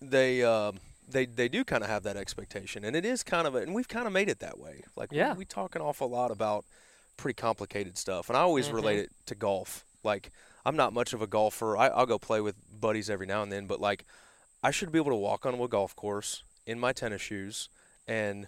[0.00, 3.54] they um, they they do kind of have that expectation, and it is kind of
[3.54, 4.82] a, and we've kind of made it that way.
[4.96, 5.32] Like Yeah.
[5.34, 6.64] we, we talk an awful lot about
[7.18, 8.74] pretty complicated stuff, and I always Mhm.
[8.74, 9.84] relate it to golf.
[10.02, 10.30] Like
[10.64, 11.76] I'm not much of a golfer.
[11.76, 14.04] I, I'll go play with buddies every now and then, but like
[14.62, 17.68] I should be able to walk on a golf course in my tennis shoes
[18.06, 18.46] and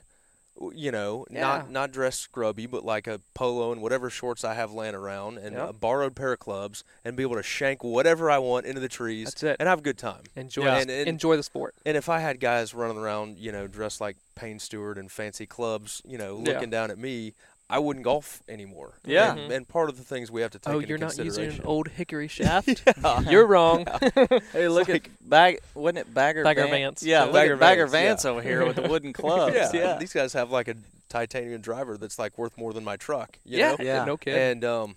[0.75, 1.41] you know, Yeah.
[1.41, 5.39] not not dress scrubby, but like a polo and whatever shorts I have laying around,
[5.39, 5.71] and Yep.
[5.71, 8.89] a borrowed pair of clubs, and be able to shank whatever I want into the
[8.89, 9.57] trees That's it.
[9.59, 10.25] and have a good time.
[10.37, 10.75] Enjoy, Yeah.
[10.75, 11.75] the, And- and- enjoy the sport.
[11.87, 15.47] And if I had guys running around, you know, dressed like Payne Stewart and fancy
[15.47, 16.53] clubs, you know, Yeah.
[16.53, 17.33] looking down at me,
[17.73, 18.93] I wouldn't golf anymore.
[19.05, 19.33] Yeah.
[19.35, 21.51] And, and part of the things we have to take Oh, into you're not using
[21.51, 22.83] an old hickory shaft?
[23.29, 23.87] You're wrong.
[24.53, 25.61] Hey, look at bag.
[25.75, 26.45] Wasn't it Bagger?
[26.45, 27.03] Bagger Van- Vance.
[27.03, 28.31] Yeah, Yeah, look Bagger at Bagger Vance, yeah.
[28.31, 29.55] Over here with the wooden clubs.
[29.57, 29.99] yeah, yeah.
[29.99, 30.75] These guys have like a
[31.09, 33.39] titanium driver that's like worth more than my truck.
[33.45, 33.77] You yeah, know?
[33.81, 34.05] Yeah.
[34.05, 34.39] no kidding.
[34.41, 34.95] and um,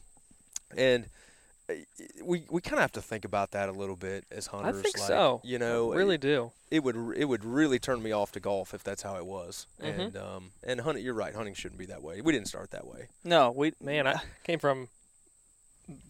[0.78, 1.06] and
[2.24, 4.80] we we kind of have to think about that a little bit as hunters.
[4.80, 5.42] I think like, so.
[5.44, 6.52] You know, really do.
[6.70, 9.68] it would it would really turn me off to golf if that's how it was.
[9.82, 10.00] Mhm.
[10.00, 11.34] And um, and hunting, you're right.
[11.34, 12.22] Hunting shouldn't be that way.
[12.22, 13.08] We didn't start that way.
[13.24, 14.90] No, we Man, I came from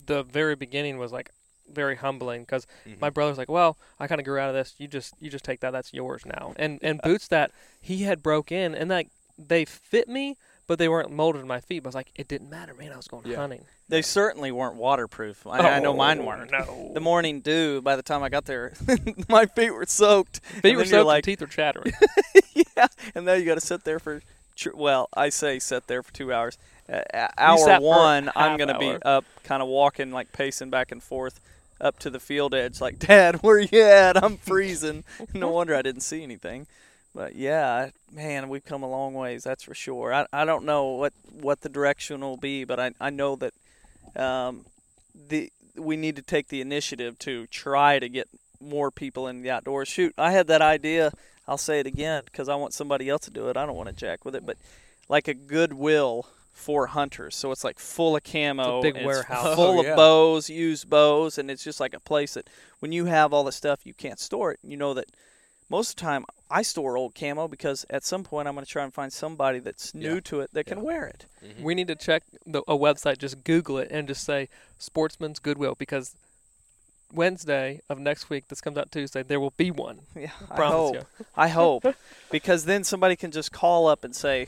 [0.05, 1.31] the very beginning was like
[1.71, 2.99] very humbling because Mhm.
[2.99, 4.75] my brother's like, "Well, I kind of grew out of this.
[4.77, 5.71] You just you just take that.
[5.71, 10.07] That's yours now." And and boots that he had broke in and like they fit
[10.07, 11.83] me, but they weren't molded to my feet.
[11.83, 12.91] But I was like, it didn't matter, man.
[12.91, 13.37] I was going Yeah.
[13.37, 13.65] hunting.
[13.87, 15.45] They certainly weren't waterproof.
[15.45, 16.51] I, I know mine Oh, weren't.
[16.51, 17.81] No, The morning dew.
[17.81, 18.73] By the time I got there,
[19.29, 20.39] my feet were soaked.
[20.39, 21.93] feet were soaked, like, teeth were chattering.
[22.53, 24.21] yeah, and then you got to sit there for.
[24.55, 26.57] tr- Well, I say sit there for two hours.
[26.91, 27.01] Uh,
[27.37, 31.39] hour one, I'm gonna be up, kind of walking, like pacing back and forth,
[31.81, 32.79] up to the field edge.
[32.79, 34.23] Like, Dad, where you at?
[34.23, 35.03] I'm freezing.
[35.33, 36.67] no wonder I didn't see anything.
[37.15, 39.45] But yeah, man, we've come a long ways.
[39.45, 40.13] That's for sure.
[40.13, 43.53] I, I don't know what, what the direction will be, but I I know that
[44.21, 44.65] um,
[45.29, 48.27] the we need to take the initiative to try to get
[48.61, 49.87] more people in the outdoors.
[49.87, 51.11] Shoot, I had that idea.
[51.47, 53.55] I'll say it again because I want somebody else to do it.
[53.57, 54.57] I don't want to jack with it, but
[55.07, 57.35] like a goodwill for hunters.
[57.35, 59.55] So it's like full of camo, big it's warehouse.
[59.55, 59.95] full Oh, of yeah.
[59.95, 62.49] bows, used bows, and it's just like a place that
[62.79, 64.59] when you have all the stuff, you can't store it.
[64.63, 65.05] You know that
[65.69, 68.71] most of the time I store old camo because at some point I'm going to
[68.71, 70.19] try and find somebody that's new Yeah.
[70.25, 70.83] to it that can Yeah.
[70.83, 71.25] wear it.
[71.43, 71.61] Mhm.
[71.63, 73.17] we need to check the, a website.
[73.17, 74.47] Just Google it and just say
[74.77, 76.15] Sportsman's Goodwill because
[77.13, 80.01] Wednesday of next week, this comes out Tuesday, there will be one.
[80.15, 80.93] Yeah, I Promise hope.
[80.95, 81.25] you.
[81.35, 81.85] I hope
[82.31, 84.47] because then somebody can just call up and say,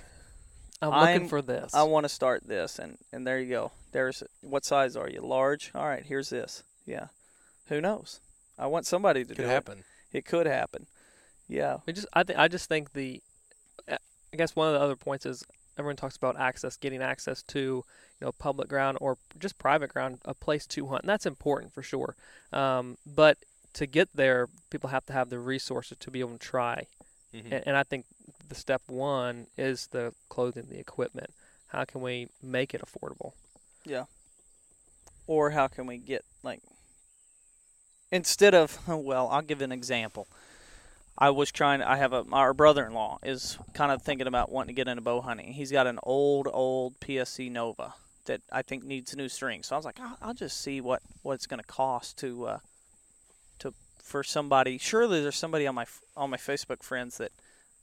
[0.81, 1.73] I'm I'm- looking for this.
[1.73, 3.71] I want to start this, and and there you go.
[3.91, 5.21] There's what size are you?
[5.21, 5.71] Large.
[5.73, 6.03] All right.
[6.05, 6.61] Here's this.
[6.85, 7.07] Yeah.
[7.69, 8.19] Who knows?
[8.59, 9.79] I want somebody to Could do happen.
[10.11, 10.17] it.
[10.19, 10.85] It could happen.
[11.47, 11.77] Yeah.
[11.85, 13.21] We just, I think, I just think the,
[13.89, 15.43] I guess one of the other points is
[15.77, 17.83] everyone talks about access, getting access to, you
[18.21, 21.81] know, public ground or just private ground, a place to hunt, and that's important for
[21.81, 22.15] sure.
[22.51, 23.37] Um, but
[23.73, 26.87] to get there, people have to have the resources to be able to try,
[27.33, 27.51] Mhm.
[27.51, 28.05] and, and I think
[28.49, 31.31] the step one is the clothing, the equipment.
[31.67, 33.33] How can we make it affordable?
[33.85, 34.05] Yeah.
[35.27, 36.61] Or how can we get like
[38.11, 40.27] instead of well, I'll give an example.
[41.17, 41.81] I was trying.
[41.81, 45.21] I have a our brother-in-law is kind of thinking about wanting to get into bow
[45.21, 45.53] hunting.
[45.53, 49.67] He's got an old old PSE Nova that I think needs new strings.
[49.67, 52.45] So I was like, I'll, I'll just see what what it's going to cost to
[52.45, 52.59] uh,
[53.59, 54.77] to for somebody.
[54.77, 57.31] Surely there's somebody on my on my Facebook friends that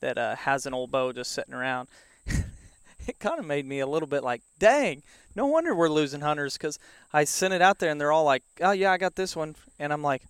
[0.00, 1.88] that uh, has an old bow just sitting around.
[2.26, 5.02] it kind of made me a little bit like, dang,
[5.34, 6.78] no wonder we're losing hunters because
[7.12, 9.56] I sent it out there and they're all like, oh yeah, I got this one,
[9.80, 10.22] and I'm like.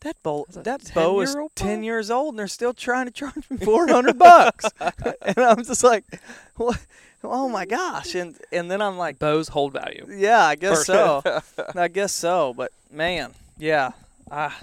[0.00, 3.06] That bow, Is that that bow is 10-year-old ten years old, and they're still trying
[3.06, 4.64] to charge me four hundred bucks.
[4.80, 6.04] and I'm just like,
[6.56, 6.78] what?
[7.22, 8.14] oh my gosh!
[8.14, 10.06] And and then I'm like, Bows hold value.
[10.10, 11.22] yeah, I guess so.
[11.74, 12.54] I guess so.
[12.56, 13.90] But man, yeah,
[14.30, 14.54] I,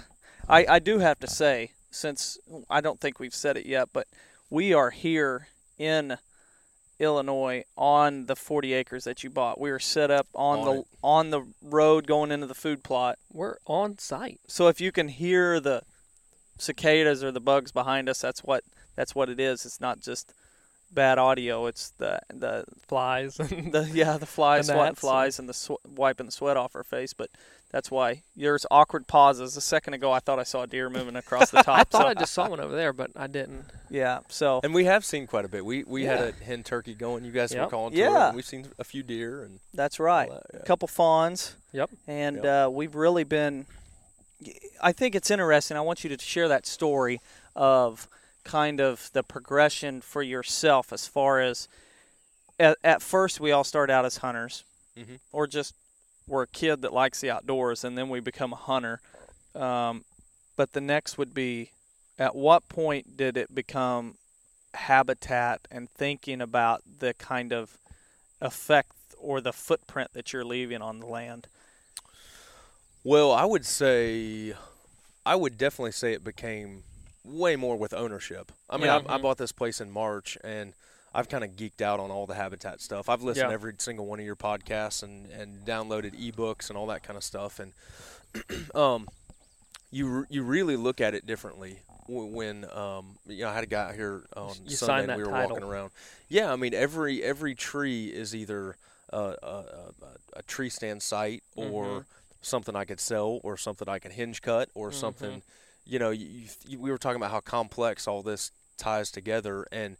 [0.48, 4.08] I I do have to say, since I don't think we've said it yet, but
[4.50, 5.46] we are here
[5.78, 6.18] in
[7.00, 9.60] Illinois on the 40 acres that you bought.
[9.60, 10.86] We were set up on, On the it.
[11.02, 13.18] on the road going into the food plot.
[13.32, 14.40] We're on site.
[14.48, 15.82] So if you can hear the
[16.58, 18.64] cicadas or the bugs behind us, that's what
[18.96, 19.64] that's what it is.
[19.64, 20.32] It's not just
[20.92, 21.66] bad audio.
[21.66, 23.36] It's the the Flies.
[23.36, 26.72] the yeah the flies The swatting and- flies and the sw- wiping the sweat off
[26.72, 27.30] her face but
[27.70, 31.16] that's why there's awkward pauses a second ago i thought i saw a deer moving
[31.16, 31.78] across the top.
[31.78, 33.64] I thought so, I just saw one over there, but I didn't.
[33.90, 35.64] yeah so And we have seen quite a bit.
[35.64, 37.24] We we had a hen turkey going.
[37.24, 38.28] You guys were calling to it, Yeah.
[38.28, 40.30] and we've seen a few deer and that's right.
[40.30, 40.60] that, yeah.
[40.60, 41.90] a couple fawns Yep.
[42.06, 42.44] and Yep.
[42.44, 43.66] uh, we've really been
[44.80, 47.20] i think it's interesting i want you to share that story
[47.56, 48.08] of
[48.44, 51.68] kind of the progression for yourself as far as
[52.60, 54.62] at, at first we all start out as hunters
[54.96, 55.18] Mhm.
[55.32, 55.74] or just
[56.28, 59.00] we're a kid that likes the outdoors and then we become a hunter
[59.54, 60.04] um,
[60.56, 61.70] but the next would be
[62.18, 64.16] at what point did it become
[64.74, 67.78] habitat and thinking about the kind of
[68.40, 71.46] effect or the footprint that you're leaving on the land
[73.04, 74.54] Well, I would say,
[75.24, 76.82] I would definitely say it became
[77.24, 78.52] way more with ownership.
[78.68, 79.00] I mean, Yeah.
[79.08, 80.72] I, I bought this place in March, and
[81.18, 83.08] I've kind of geeked out on all the habitat stuff.
[83.08, 83.48] I've listened Yeah.
[83.48, 87.16] to every single one of your podcasts and and downloaded ebooks and all that kind
[87.16, 87.58] of stuff.
[87.58, 87.72] And
[88.74, 89.08] um,
[89.90, 93.88] you you really look at it differently when um, you know I had a guy
[93.88, 95.56] out here on You Sunday and we were title.
[95.56, 95.90] walking around.
[96.28, 98.76] Yeah, I mean every every tree is either
[99.12, 99.64] a, a,
[100.36, 102.04] a, tree stand site or Mhm.
[102.42, 104.94] something I could sell or something I can hinge cut or Mhm.
[104.94, 105.42] something.
[105.84, 109.96] You know, you, you- we were talking about how complex all this ties together, and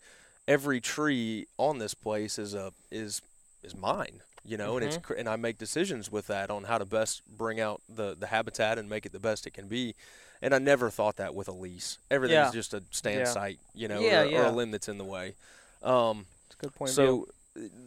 [0.49, 3.22] every tree on this place is a is
[3.62, 4.20] is mine.
[4.44, 5.03] You know, and it's Mhm.
[5.03, 8.28] cr- and I make decisions with that on how to best bring out the the
[8.28, 9.94] habitat and make it the best it can be.
[10.40, 11.99] And I never thought that with a lease.
[12.11, 12.51] Everything's Yeah.
[12.61, 13.32] just a stand Yeah.
[13.32, 15.34] site, you know, Yeah, or, or a limb that's in the way.
[15.82, 17.26] Um, It's a good point so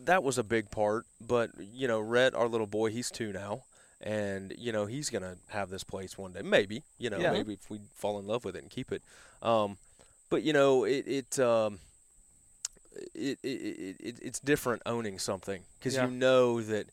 [0.06, 1.06] that was a big part.
[1.20, 3.64] But you know, Rhett, our little boy, he's two now,
[4.02, 6.42] and you know he's gonna have this place one day.
[6.44, 9.02] Maybe you know maybe if we fall in love with it and keep it.
[9.42, 9.78] Um,
[10.30, 11.80] but you know it it um,
[13.14, 16.06] it, it, it, it it's different owning something because Yeah.
[16.06, 16.88] you know that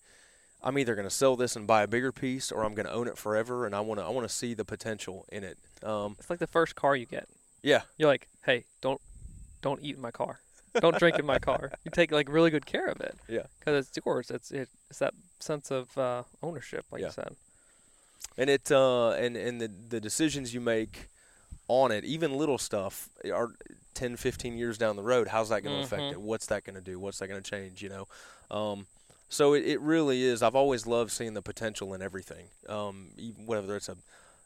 [0.62, 2.92] I'm either going to sell this and buy a bigger piece, or I'm going to
[2.92, 5.56] own it forever, and I want to I want to see the potential in it.
[5.82, 7.28] Um, It's like the first car you get.
[7.62, 9.00] yeah, You're like, hey, don't
[9.62, 10.40] don't eat in my car.
[10.80, 11.70] Don't drink in my car.
[11.84, 13.16] You take like really good care of it.
[13.28, 13.46] Yeah.
[13.58, 14.30] Because it's yours.
[14.30, 17.06] It's it, it's that sense of uh, ownership, like Yeah.
[17.08, 17.36] you said.
[18.36, 21.08] and it uh, and and the the decisions you make
[21.68, 23.50] on it, even little stuff, are
[23.94, 25.28] 10, 15 years down the road.
[25.28, 26.12] How's that going to affect Mhm.
[26.12, 26.20] it?
[26.20, 26.98] What's that going to do?
[26.98, 27.82] What's that going to change?
[27.82, 28.08] You know,
[28.50, 28.86] um,
[29.28, 30.42] so it, it really is.
[30.42, 32.46] I've always loved seeing the potential in everything.
[32.68, 33.96] Um, even whether it's a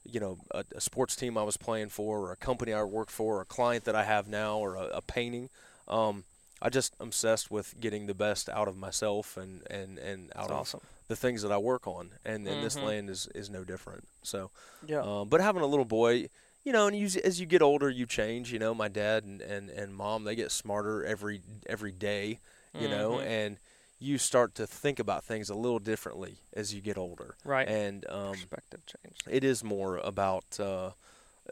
[0.05, 3.09] you know a, a sports team I was playing for, or a company I work
[3.11, 5.49] for, or a client that I have now, or a, a painting.
[5.87, 6.25] Um,
[6.61, 10.49] I just I'm obsessed with getting the best out of myself and and and out
[10.49, 10.81] That's of awesome.
[11.09, 12.83] the things that I work on, and, and this Mhm.
[12.85, 14.09] land is, is no different.
[14.23, 14.51] So,
[14.87, 15.01] Yeah.
[15.03, 16.29] um, but having a little boy,
[16.65, 18.53] you know, and you, as you get older, you change.
[18.53, 22.39] You know, my dad and, and, and mom they get smarter every every day.
[22.79, 23.27] You know, Mhm.
[23.27, 23.57] and
[23.99, 27.37] you start to think about things a little differently as you get older.
[27.45, 27.69] Right.
[27.69, 29.17] And um, Perspective change.
[29.29, 30.91] it is more about uh,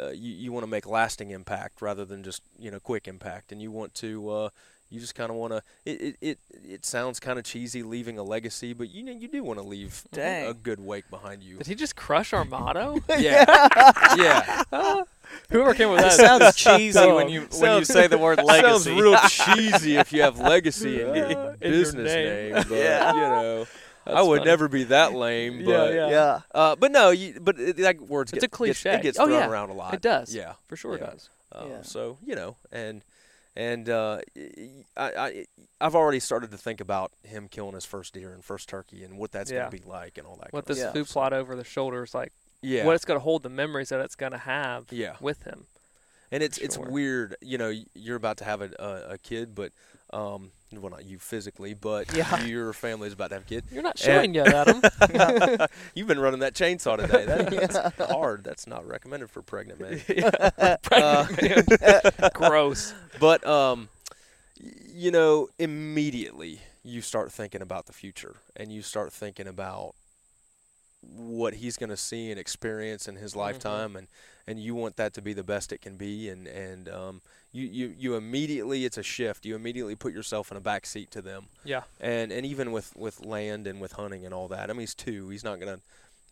[0.01, 3.53] uh, you, you want to make lasting impact rather than just you know quick impact,
[3.53, 4.49] and you want to uh,
[4.91, 5.63] you just kind of want to.
[5.85, 6.39] It, it it
[6.69, 9.65] it sounds kind of cheesy leaving a legacy, but you know you do want to
[9.65, 10.49] leave Dang.
[10.49, 11.57] a good wake behind you.
[11.59, 12.99] Did he just crush our motto?
[13.19, 13.45] yeah,
[14.17, 15.03] yeah.
[15.51, 16.13] Whoever came with It that?
[16.13, 18.91] sounds cheesy No, when you when you say the word legacy.
[18.95, 22.53] Sounds real cheesy if you have legacy in your In your business name.
[22.55, 23.13] name, but Yeah.
[23.15, 23.67] you know.
[24.07, 24.51] I would funny.
[24.51, 26.09] never be that lame, Yeah, but yeah.
[26.11, 26.41] yeah.
[26.53, 28.91] Uh, but no, you, but it, that words It's get, a cliche.
[28.93, 29.49] Gets, it gets Oh, thrown yeah.
[29.49, 29.95] around a lot.
[29.95, 30.35] It does.
[30.35, 31.29] Yeah, For sure it does.
[31.55, 31.83] Yeah.
[31.83, 33.03] So you know, and
[33.61, 34.21] and uh,
[34.97, 35.45] I, I
[35.81, 39.19] I've already started to think about him killing his first deer and first turkey and
[39.19, 39.59] what that's Yeah.
[39.61, 40.53] gonna be like and all that.
[40.53, 40.93] What this Yeah.
[40.93, 42.33] food plot over the shoulders, like
[42.63, 42.87] Yeah.
[42.87, 45.17] what it's going to hold, the memories that it's going to have Yeah.
[45.21, 45.67] with him.
[46.33, 47.73] And it's For it's weird, you know.
[47.95, 49.73] You're about to have a a, a kid, but
[50.13, 52.43] um, well, not you physically, but Yeah.
[52.45, 53.65] your is about to have a kid.
[53.73, 55.69] You're not And- showing yet, Adam.
[55.95, 57.25] You've been running that chainsaw today.
[57.25, 58.45] That, That's hard.
[58.45, 60.01] That's not recommended for pregnant men.
[60.83, 62.31] Pregnant man.
[62.35, 62.95] Gross.
[63.19, 63.89] But um,
[64.95, 69.95] you know, immediately you start thinking about the future, and you start thinking about
[71.03, 74.07] what he's going to see and experience in his lifetime, and
[74.47, 77.21] and you want that to be the best it can be, and and um,
[77.53, 79.45] you you you immediately it's a shift.
[79.45, 81.83] You immediately put yourself in a back seat to them, Yeah.
[82.01, 84.71] and and even with with land and with hunting and all that.
[84.71, 85.29] I mean, he's two.
[85.31, 85.81] He's not gonna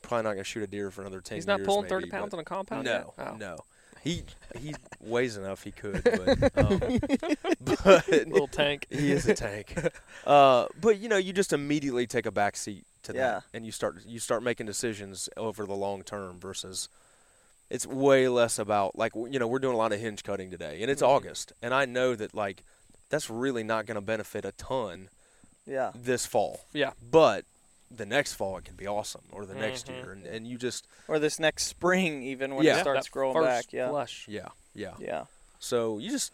[0.02, 1.58] probably not gonna shoot a deer for another ten He's years.
[1.58, 3.26] not pulling maybe, 30 pounds on a compound no, yet?
[3.26, 3.36] Oh.
[3.36, 3.58] no.
[4.00, 4.22] He
[4.56, 5.64] he weighs enough.
[5.64, 6.78] He could, but, um,
[7.84, 8.86] but Little tank.
[8.90, 9.74] he is a tank.
[10.24, 13.18] Uh, but you know, you just immediately take a back seat to Yeah.
[13.18, 16.88] that, and you start you start making decisions over the long term versus.
[17.70, 20.80] It's way less about like you know we're doing a lot of hinge cutting today,
[20.82, 21.08] and it's Mhm.
[21.08, 22.64] August, and I know that like
[23.10, 25.08] that's really not going to benefit a ton
[25.66, 25.92] Yeah.
[25.94, 26.60] this fall.
[26.72, 26.92] Yeah.
[27.10, 27.44] But
[27.90, 29.94] the next fall it can be awesome, or the next Mhm.
[29.96, 32.78] year, and, and you just Or this next spring, even when Yeah.
[32.78, 33.72] it starts that growing first back.
[33.72, 33.88] Yeah.
[33.90, 34.26] Flush.
[34.28, 34.94] yeah yeah.
[34.98, 35.24] Yeah.
[35.58, 36.32] So you just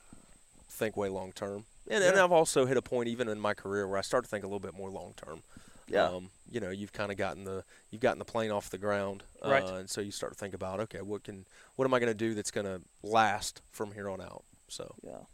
[0.69, 3.89] think way long term, and and I've also hit a point even in my career
[3.89, 5.43] where I start to think a little bit more long term.
[5.89, 6.09] Yeah.
[6.09, 9.25] Um, you know, you've kind of gotten the you've gotten the plane off the ground,
[9.45, 9.69] uh, Right.
[9.69, 12.15] and so you start to think about okay, what can what am I going to
[12.15, 14.45] do that's going to last from here on out?
[14.69, 15.25] So Yeah.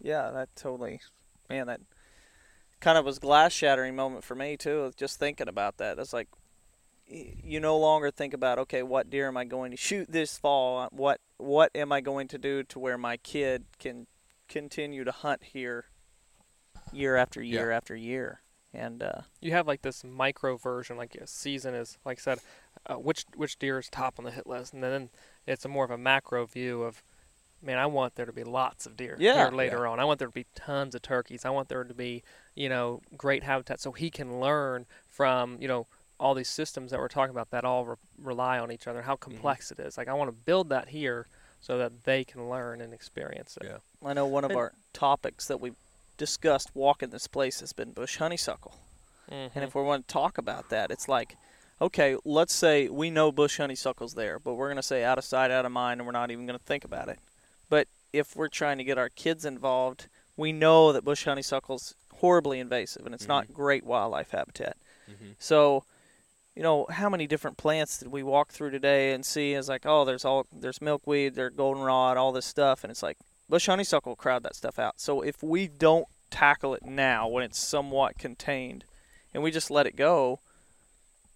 [0.00, 1.00] Yeah, that totally,
[1.48, 1.80] man, that
[2.80, 4.92] kind of was glass shattering moment for me too.
[4.96, 6.28] Just thinking about that, that's like,
[7.06, 10.86] you no longer think about okay, what deer am I going to shoot this fall?
[10.92, 14.06] What what am I going to do to where my kid can
[14.48, 15.86] continue to hunt here,
[16.92, 17.60] year after Yeah.
[17.60, 18.42] year after year,
[18.74, 22.38] and uh, You have like this micro version, like a season is, like I said,
[22.86, 25.10] uh, which which deer is top on the hit list, and then
[25.46, 27.02] it's a more of a macro view of,
[27.62, 29.34] man, I want there to be lots of deer Yeah.
[29.48, 29.98] here later on.
[29.98, 31.44] I want there to be tons of turkeys.
[31.44, 32.22] I want there to be,
[32.54, 35.86] you know, great habitat so he can learn from, you know,
[36.20, 39.02] all these systems that we're talking about that all re- rely on each other.
[39.02, 39.96] How complex it is.
[39.96, 41.26] Like I want to build that here
[41.60, 43.66] so that they can learn and experience it.
[43.68, 43.78] Yeah.
[44.08, 45.72] I know one of And- our topics that we
[46.18, 48.74] discussed walking this place has been bush honeysuckle.
[49.30, 49.50] Mhm.
[49.54, 51.36] And if we want to talk about that, it's like,
[51.80, 55.24] okay, let's say we know bush honeysuckle's there, but we're going to say out of
[55.24, 57.18] sight, out of mind, and we're not even going to think about it.
[57.70, 60.06] But if we're trying to get our kids involved,
[60.36, 64.76] we know that bush honeysuckle's horribly invasive and it's not great wildlife habitat.
[65.08, 65.34] Mhm.
[65.38, 65.84] So,
[66.56, 69.52] you know, how many different plants did we walk through today and see?
[69.54, 73.18] It's like, oh, there's all there's milkweed, there's goldenrod, all this stuff, and it's like
[73.48, 75.00] bush honeysuckle will crowd that stuff out.
[75.00, 78.84] So if we don't tackle it now when it's somewhat contained,
[79.32, 80.40] and we just let it go,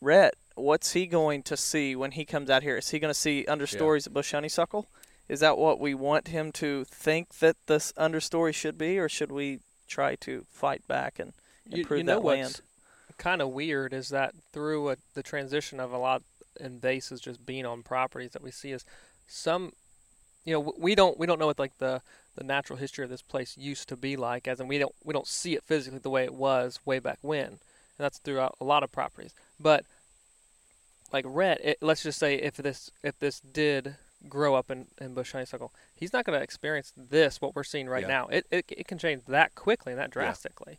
[0.00, 2.76] Rhett, what's he going to see when he comes out here?
[2.76, 4.86] Is he going to see understories of bush honeysuckle?
[5.28, 9.30] Is that what we want him to think that this understory should be, or should
[9.30, 11.32] we try to fight back and
[11.70, 12.60] improve you know that what's land?
[13.18, 16.22] kind of weird is that through a, the transition of a lot
[16.60, 18.84] invasives just being on properties that we see is
[19.26, 19.72] some,
[20.44, 22.02] you know, we don't we don't know what like the
[22.34, 25.12] the natural history of this place used to be like, as in we don't we
[25.12, 27.58] don't see it physically the way it was way back when, and
[27.98, 29.34] that's throughout a lot of properties.
[29.60, 29.84] But
[31.12, 33.96] like Rhett, it, let's just say if this if this did
[34.28, 37.88] grow up in, in bush honeysuckle, he's not going to experience this what we're seeing
[37.88, 38.08] right Yeah.
[38.08, 38.26] now.
[38.28, 40.78] It, it it can change that quickly and that drastically.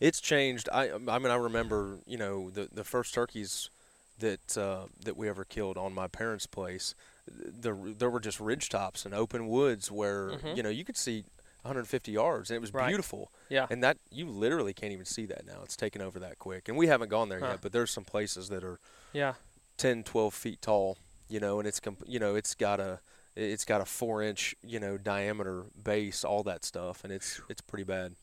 [0.00, 0.68] It's changed.
[0.72, 3.70] I I mean I remember you know the the first turkeys
[4.18, 6.94] that uh, that we ever killed on my parents' place.
[7.30, 10.56] The, there were just ridge tops and open woods where Mhm.
[10.56, 11.24] you know you could see
[11.62, 12.88] 150 yards and it was Right.
[12.88, 13.30] beautiful.
[13.48, 13.66] Yeah.
[13.70, 15.60] And that you literally can't even see that now.
[15.62, 16.68] It's taken over that quick.
[16.68, 17.48] And we haven't gone there Huh.
[17.50, 18.80] yet, but there's some places that are
[19.12, 19.34] Yeah.
[19.76, 20.96] 10, 12 feet tall.
[21.28, 23.00] You know, and it's comp- you know it's got a
[23.36, 27.60] it's got a four inch you know diameter base, all that stuff, and it's it's
[27.60, 28.16] pretty bad.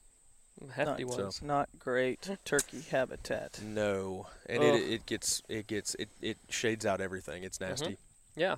[0.74, 1.42] Hefty not, ones.
[1.42, 3.62] not great turkey habitat.
[3.62, 4.76] No, and Ugh.
[4.76, 7.44] it it gets it gets it it shades out everything.
[7.44, 7.98] It's nasty.
[8.36, 8.58] Yeah.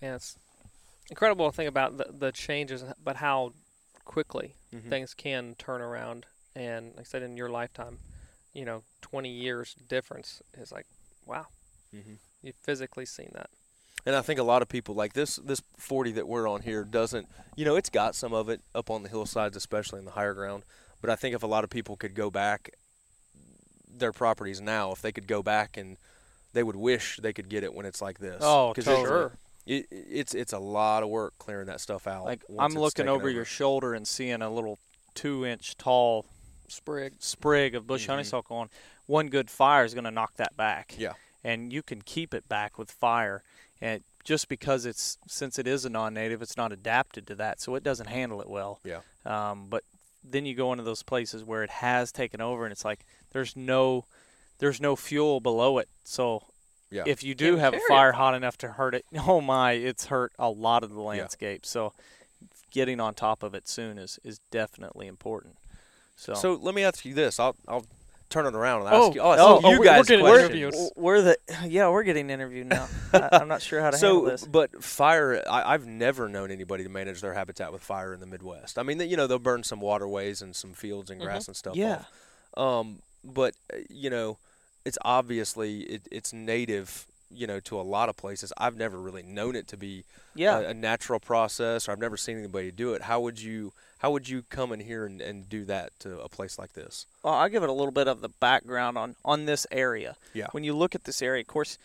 [0.00, 0.36] And it's
[1.10, 3.52] incredible to think about the, the changes, but how
[4.04, 4.88] quickly Mhm.
[4.88, 6.26] things can turn around.
[6.54, 7.98] And like I said, in your lifetime,
[8.52, 10.86] you know, 20 years difference is like,
[11.26, 11.46] wow,
[11.90, 13.50] hmm you've physically seen that.
[14.06, 16.84] And I think a lot of people like this this 40 that we're on here
[16.84, 20.12] doesn't, you know, it's got some of it up on the hillsides, especially in the
[20.12, 20.62] higher ground.
[21.00, 22.70] But I think if a lot of people could go back
[23.88, 25.96] their properties now, if they could go back and
[26.52, 28.42] they would wish they could get it when it's like this.
[28.42, 29.04] Oh, 'Cause totally.
[29.04, 29.32] Sure.
[29.68, 32.24] It, it's it's a lot of work clearing that stuff out.
[32.24, 34.78] Like I'm looking taken over, your shoulder and seeing a little
[35.14, 36.24] two-inch tall
[36.68, 37.14] Sprig.
[37.18, 38.10] sprig of bush Mhm.
[38.10, 38.70] honeysuckle on.
[39.06, 40.94] One good fire is going to knock that back.
[40.98, 41.14] Yeah.
[41.44, 43.42] And you can keep it back with fire,
[43.80, 47.74] and just because it's since it is a non-native, it's not adapted to that, so
[47.74, 48.80] it doesn't handle it well.
[48.84, 49.00] Yeah.
[49.24, 49.84] Um, but
[50.22, 53.00] then you go into those places where it has taken over, and it's like
[53.32, 54.04] there's no
[54.58, 56.42] there's no fuel below it, so.
[56.90, 57.02] Yeah.
[57.06, 57.88] If you do Can't have a carry it.
[57.88, 61.66] fire hot enough to hurt it, oh my, it's hurt a lot of the landscape.
[61.66, 61.92] So,
[62.72, 65.56] getting on top of it soon is, is definitely important.
[66.16, 67.38] So, So let me ask you this.
[67.38, 67.84] I'll I'll
[68.30, 69.20] turn it around and Oh, ask you.
[69.22, 70.50] Oh, I oh, see oh, you we're- guys we're getting questions.
[70.50, 70.74] interviewed.
[70.96, 72.88] We're the yeah, we're getting interviewed now.
[73.12, 74.46] I, I'm not sure how to so, handle this.
[74.46, 78.26] but fire, I, I've never known anybody to manage their habitat with fire in the
[78.26, 78.78] Midwest.
[78.78, 81.76] I mean, you know, they'll burn some waterways and some fields and grass and stuff.
[81.76, 82.04] Yeah.
[82.56, 82.80] off.
[82.80, 84.36] Um, but uh, you know,
[84.88, 87.06] it's obviously it, it's native.
[87.30, 88.54] You know, to a lot of places.
[88.56, 92.16] I've never really known it to be Yeah, a, a natural process, or I've never
[92.16, 93.02] seen anybody do it.
[93.02, 96.28] How would you How would you come in here and, and do that to a
[96.30, 97.04] place like this?
[97.22, 100.16] well, I'll give it a little bit of the background on on this area.
[100.32, 100.46] Yeah.
[100.52, 101.76] When you look at this area, of course,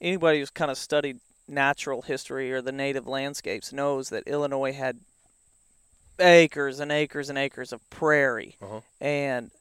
[0.00, 4.96] anybody who's kind of studied natural history or the native landscapes knows that Illinois had
[6.18, 8.80] acres and acres and acres of prairie, Uh-huh.
[9.00, 9.52] and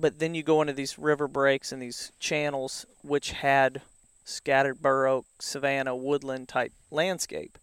[0.00, 3.82] but then you go into these river breaks and these channels which had
[4.24, 7.58] scattered bur oak, savanna, woodland type landscape,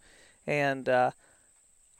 [0.46, 1.12] and uh,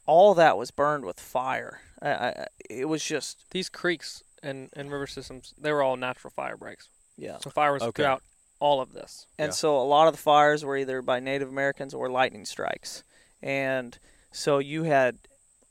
[0.06, 1.82] all that was burned with fire.
[2.02, 6.32] I, I, it was just These creeks and, and river systems, they were all natural
[6.32, 6.90] fire breaks.
[7.18, 7.40] yeah.
[7.40, 8.04] So fire was Okay.
[8.04, 8.24] throughout
[8.60, 9.26] all of this.
[9.38, 9.54] And Yeah.
[9.54, 13.04] so a lot of the fires were either by Native Americans or lightning strikes.
[13.42, 13.98] And
[14.32, 15.18] so you had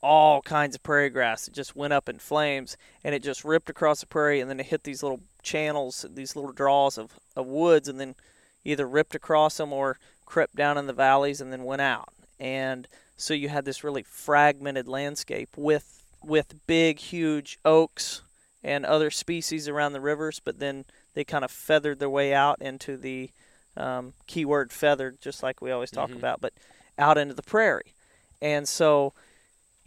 [0.01, 3.69] all kinds of prairie grass It just went up in flames and it just ripped
[3.69, 7.47] across the prairie and then it hit these little channels, these little draws of, of
[7.47, 8.15] woods and then
[8.63, 12.09] either ripped across them or crept down in the valleys and then went out.
[12.39, 15.93] And so you had this really fragmented landscape with
[16.23, 18.21] with big huge oaks
[18.63, 20.83] and other species around the rivers, but then
[21.13, 23.29] they kind of feathered their way out into the
[23.77, 26.17] um, keyword feathered, just like we always talk Mhm.
[26.17, 26.53] about, but
[26.97, 27.93] out into the prairie.
[28.41, 29.13] And so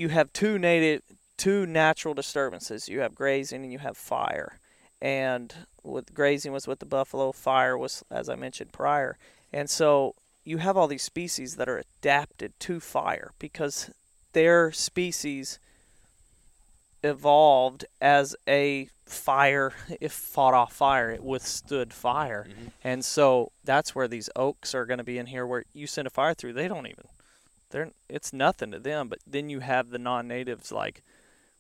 [0.00, 1.02] you have two native,
[1.36, 2.88] two natural disturbances.
[2.88, 4.58] You have grazing and you have fire.
[5.02, 9.18] And with grazing was with the buffalo, fire was, as I mentioned prior.
[9.52, 13.90] And so you have all these species that are adapted to fire because
[14.32, 15.58] their species
[17.02, 22.70] evolved as a fire if fought off fire it withstood fire Mhm.
[22.84, 26.06] and so that's where these oaks are going to be in here where you send
[26.06, 27.04] a fire through they don't even
[27.70, 31.02] they're it's nothing to them but then you have the non-natives like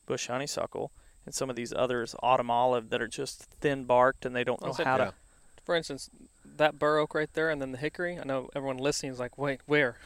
[0.06, 0.90] bush honeysuckle
[1.26, 4.60] and some of these others autumn olive that are just thin barked and they don't
[4.62, 5.04] know I'll how Yeah.
[5.06, 5.14] to
[5.64, 6.10] For instance,
[6.56, 9.38] that bur oak right there and then the hickory, I know everyone listening is like,
[9.38, 9.96] wait, where?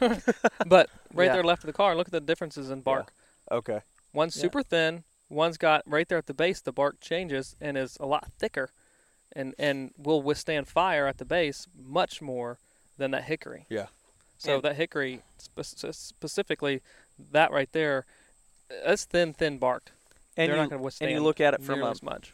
[0.65, 1.33] but right Yeah.
[1.33, 3.11] there left of the car, look at the differences in bark.
[3.51, 3.79] Okay.
[4.13, 4.41] One's Yeah.
[4.43, 8.05] super thin, one's got right there at the base, the bark changes and is a
[8.05, 8.69] lot thicker.
[9.37, 12.57] and and will withstand fire at the base much more
[12.97, 13.65] than that hickory.
[13.69, 13.87] Yeah.
[14.37, 15.61] So And- that hickory spe-
[15.93, 16.81] specifically,
[17.31, 18.05] that right there,
[18.83, 19.91] that's thin, thin barked.
[20.37, 21.11] And They're you, not going to withstand.
[21.11, 22.33] and you look at it from a as much.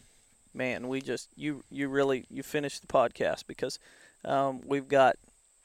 [0.54, 3.78] man, we just you you really you finished the podcast because
[4.26, 5.16] um, we've got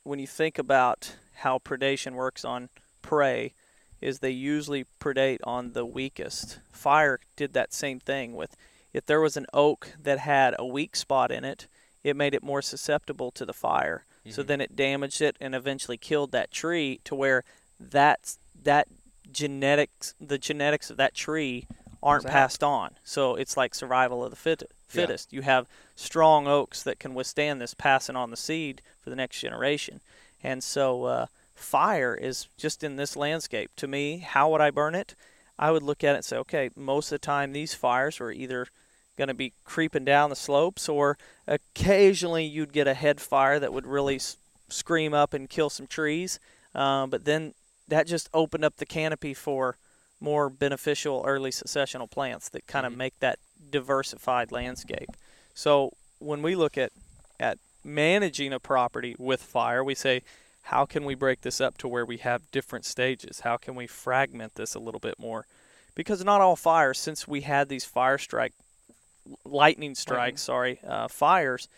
[0.05, 2.69] when you think about how predation works on
[3.03, 3.55] prey,
[4.01, 6.59] is they usually predate on the weakest.
[6.71, 8.55] Fire did that same thing with
[8.93, 11.67] if there was an oak that had a weak spot in it,
[12.05, 14.05] it made it more susceptible to the fire.
[14.31, 14.47] So Mhm.
[14.47, 17.45] then it damaged it and eventually killed that tree to where
[17.79, 18.89] that that
[19.31, 21.67] genetics the genetics of that tree
[22.03, 22.33] aren't out.
[22.33, 22.97] passed on.
[23.05, 24.67] So it's like survival of the fit, Yeah.
[24.89, 25.33] fittest.
[25.33, 29.41] You have strong oaks that can withstand this passing on the seed for the next
[29.41, 30.01] generation.
[30.43, 33.71] And so uh, fire is just in this landscape.
[33.77, 35.15] To me, how would I burn it?
[35.59, 38.31] I would look at it and say, okay, most of the time these fires were
[38.33, 38.69] either
[39.17, 43.73] going to be creeping down the slopes or occasionally you'd get a head fire that
[43.73, 44.37] would really s-
[44.69, 46.39] scream up and kill some trees.
[46.75, 47.55] Um, but then
[47.89, 49.77] that just opened up the canopy for
[50.21, 52.97] more beneficial early successional plants that kind of Mhm.
[52.97, 53.39] make that
[53.71, 55.11] diversified landscape.
[55.55, 56.93] So when we look at
[57.39, 60.23] at managing a property with fire, we say,
[60.63, 63.41] how can we break this up to where we have different stages?
[63.41, 65.47] How can we fragment this a little bit more?
[65.95, 68.55] Because not all fires, since we had these fire strike,
[69.45, 71.69] lightning strikes, sorry, uh, fires,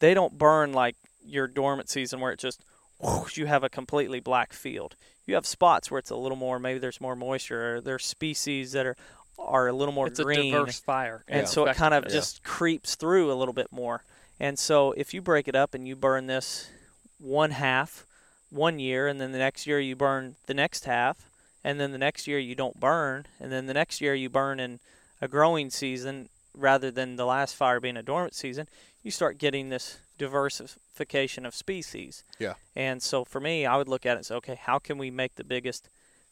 [0.00, 2.60] they don't burn like your dormant season where it just
[3.00, 4.96] whoosh, you have a completely black field.
[5.26, 8.72] You have spots where it's a little more, maybe there's more moisture, or there's species
[8.72, 8.96] that are
[9.36, 11.46] are a little more it's green a diverse fire, and Yeah.
[11.46, 12.32] so it kind of effectiveness.
[12.34, 14.04] just creeps through a little bit more.
[14.38, 16.70] And so if you break it up and you burn this
[17.18, 18.06] one half
[18.50, 21.30] one year, and then the next year you burn the next half,
[21.64, 24.60] and then the next year you don't burn, and then the next year you burn
[24.60, 24.78] in
[25.20, 28.68] a growing season rather than the last fire being a dormant season,
[29.02, 32.24] you start getting this diversification of species.
[32.38, 32.54] Yeah.
[32.76, 35.10] And so for me, I would look at it and say, okay, how can we
[35.10, 35.88] make the biggest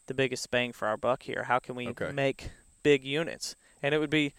[0.08, 1.44] the biggest bang for our buck here?
[1.44, 2.10] How can we Okay.
[2.12, 2.50] make
[2.82, 3.54] big units?
[3.82, 4.32] And it would be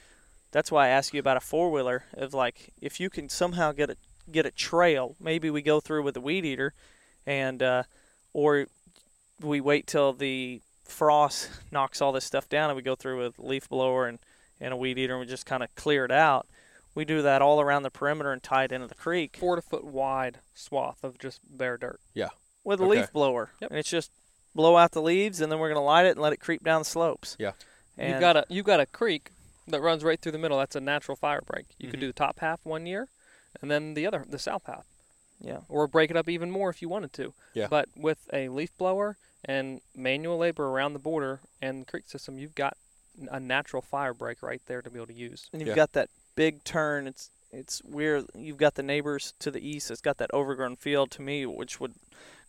[0.52, 3.72] that's why I ask you about a four wheeler of like if you can somehow
[3.72, 3.98] get a
[4.32, 6.74] get a trail, maybe we go through with a weed eater
[7.26, 7.84] and uh,
[8.34, 8.68] or
[9.42, 13.40] we wait till the frost knocks all this stuff down and we go through with
[13.40, 14.20] leaf blower and,
[14.60, 16.48] and a weed eater and we just kind of clear it out.
[16.96, 19.62] We do that all around the perimeter and tie it into the creek four to
[19.62, 22.00] foot wide swath of just bare dirt.
[22.14, 22.30] Yeah.
[22.64, 23.00] With a Okay.
[23.02, 23.52] leaf blower.
[23.62, 23.72] Yep.
[23.72, 24.12] And it's just
[24.56, 26.64] blow out the leaves and then we're going to light it and let it creep
[26.64, 27.36] down the slopes.
[27.40, 27.54] Yeah.
[27.98, 29.32] And you've got a you've got a creek
[29.68, 30.58] that runs right through the middle.
[30.60, 31.66] That's a natural fire break.
[31.80, 32.02] You could Mhm.
[32.02, 33.08] do the top half one year,
[33.62, 34.86] and then the other the south half,
[35.40, 35.60] yeah.
[35.70, 37.34] or break it up even more if you wanted to.
[37.54, 37.68] Yeah.
[37.70, 42.38] But with a leaf blower and manual labor around the border and the creek system,
[42.38, 42.83] you've got n-
[43.30, 45.50] a natural fire break right there to be able to use.
[45.52, 45.76] And you've Yeah.
[45.76, 47.08] got that big turn.
[47.08, 48.26] It's it's weird.
[48.34, 49.92] You've got the neighbors to the east.
[49.92, 51.94] It's got that overgrown field to me, which would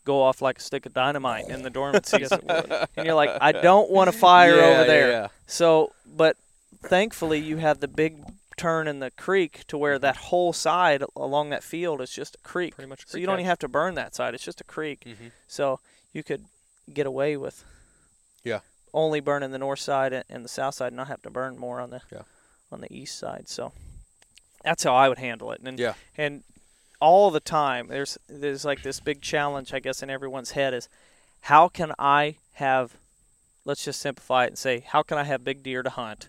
[0.07, 2.41] go off like a stick of dynamite in the dormant Yes, season.
[2.49, 2.89] it would.
[2.97, 5.11] and you're like, I don't want a fire Yeah, over there.
[5.11, 5.29] yeah.
[5.47, 6.39] So, but
[6.83, 8.23] thankfully, you have the big
[8.57, 12.39] turn in the creek to where that whole side along that field is just a
[12.39, 12.75] creek.
[12.75, 13.05] Pretty much.
[13.05, 13.41] a So you don't head.
[13.41, 14.33] even have to burn that side.
[14.33, 15.01] It's just a creek.
[15.05, 15.33] Mhm.
[15.49, 15.81] So
[16.15, 16.45] you could
[16.93, 17.63] get away with
[18.43, 18.61] Yeah.
[18.95, 21.59] Only burning the north side and- and the south side, and not have to burn
[21.59, 22.23] more on the Yeah.
[22.73, 23.49] on the east side.
[23.49, 23.73] So
[24.63, 25.61] that's how I would handle it.
[25.61, 25.95] And Yeah.
[26.17, 26.43] and
[27.01, 30.89] all the time there's there's like this big challenge I guess in everyone's head is
[31.43, 32.97] how can I have
[33.67, 36.29] let's just simplify it and say how can I have big deer to hunt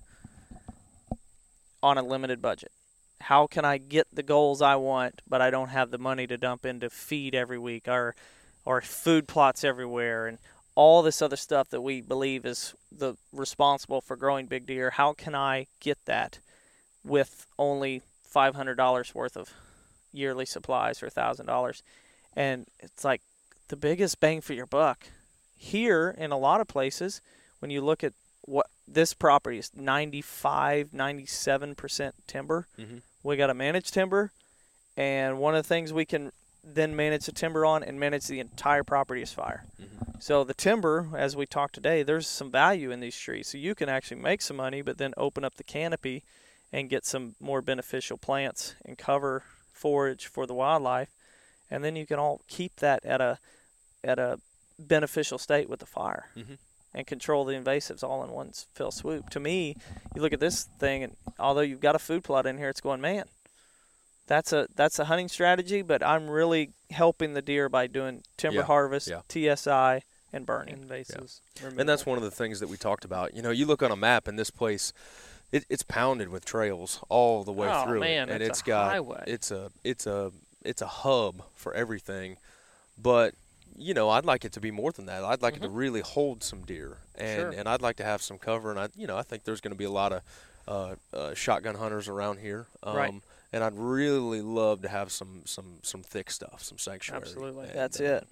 [1.81, 2.71] on a limited budget?
[3.21, 6.37] How can I get the goals I want but I don't have the money to
[6.37, 8.15] dump into feed every week or
[8.65, 10.39] or food plots everywhere and
[10.75, 14.91] all this other stuff that we believe is the responsible for growing big deer.
[14.91, 16.39] How can I get that
[17.03, 19.53] with only five hundred dollars worth of
[20.11, 21.81] yearly supplies or thousand dollars?
[22.35, 23.21] And it's like
[23.69, 25.07] the biggest bang for your buck.
[25.57, 27.21] Here in a lot of places,
[27.59, 32.67] when you look at what this property is 95, 97% timber.
[32.77, 33.01] Mhm.
[33.23, 34.31] We got to manage timber,
[34.95, 36.31] and one of the things we can
[36.67, 39.65] then manage the timber on and manage the entire property as fire.
[39.79, 40.21] Mhm.
[40.21, 43.47] So the timber, as we talked today, there's some value in these trees.
[43.47, 46.23] So you can actually make some money, but then open up the canopy
[46.73, 51.09] and get some more beneficial plants and cover forage for the wildlife,
[51.69, 53.39] and then you can all keep that at a
[54.03, 54.39] at a
[54.77, 56.57] beneficial state with the fire Mhm.
[56.93, 59.29] and control the invasives all in one fell swoop.
[59.31, 59.75] To me,
[60.15, 62.81] you look at this thing, and although you've got a food plot in here, it's
[62.81, 63.27] going, man,
[64.27, 68.57] that's a that's a hunting strategy, but I'm really helping the deer by doing timber
[68.59, 69.21] Yeah, harvest, yeah.
[69.55, 70.01] TSI,
[70.33, 70.77] and burning.
[70.87, 71.39] invasives.
[71.77, 73.33] And that's one of the things that we talked about.
[73.35, 74.91] You know, you look on a map and this place
[75.51, 78.61] it, it's pounded with trails all the way Oh, through man, it, and it's it's
[78.61, 79.23] a got highway.
[79.27, 80.31] it's a it's a
[80.63, 82.37] it's a hub for everything.
[82.97, 83.33] But
[83.77, 85.23] you know, I'd like it to be more than that.
[85.23, 87.51] I'd like it to really hold some deer, and Mm-hmm.
[87.51, 87.59] Sure.
[87.59, 88.71] and I'd like to have some cover.
[88.71, 90.21] And I you know I think there's going to be a lot of
[90.67, 92.65] uh, uh, shotgun hunters around here.
[92.83, 93.13] Um, Right.
[93.55, 97.21] And I'd really love to have some some some thick stuff, some sanctuary.
[97.21, 97.67] Absolutely.
[97.69, 98.27] And, That's uh, it.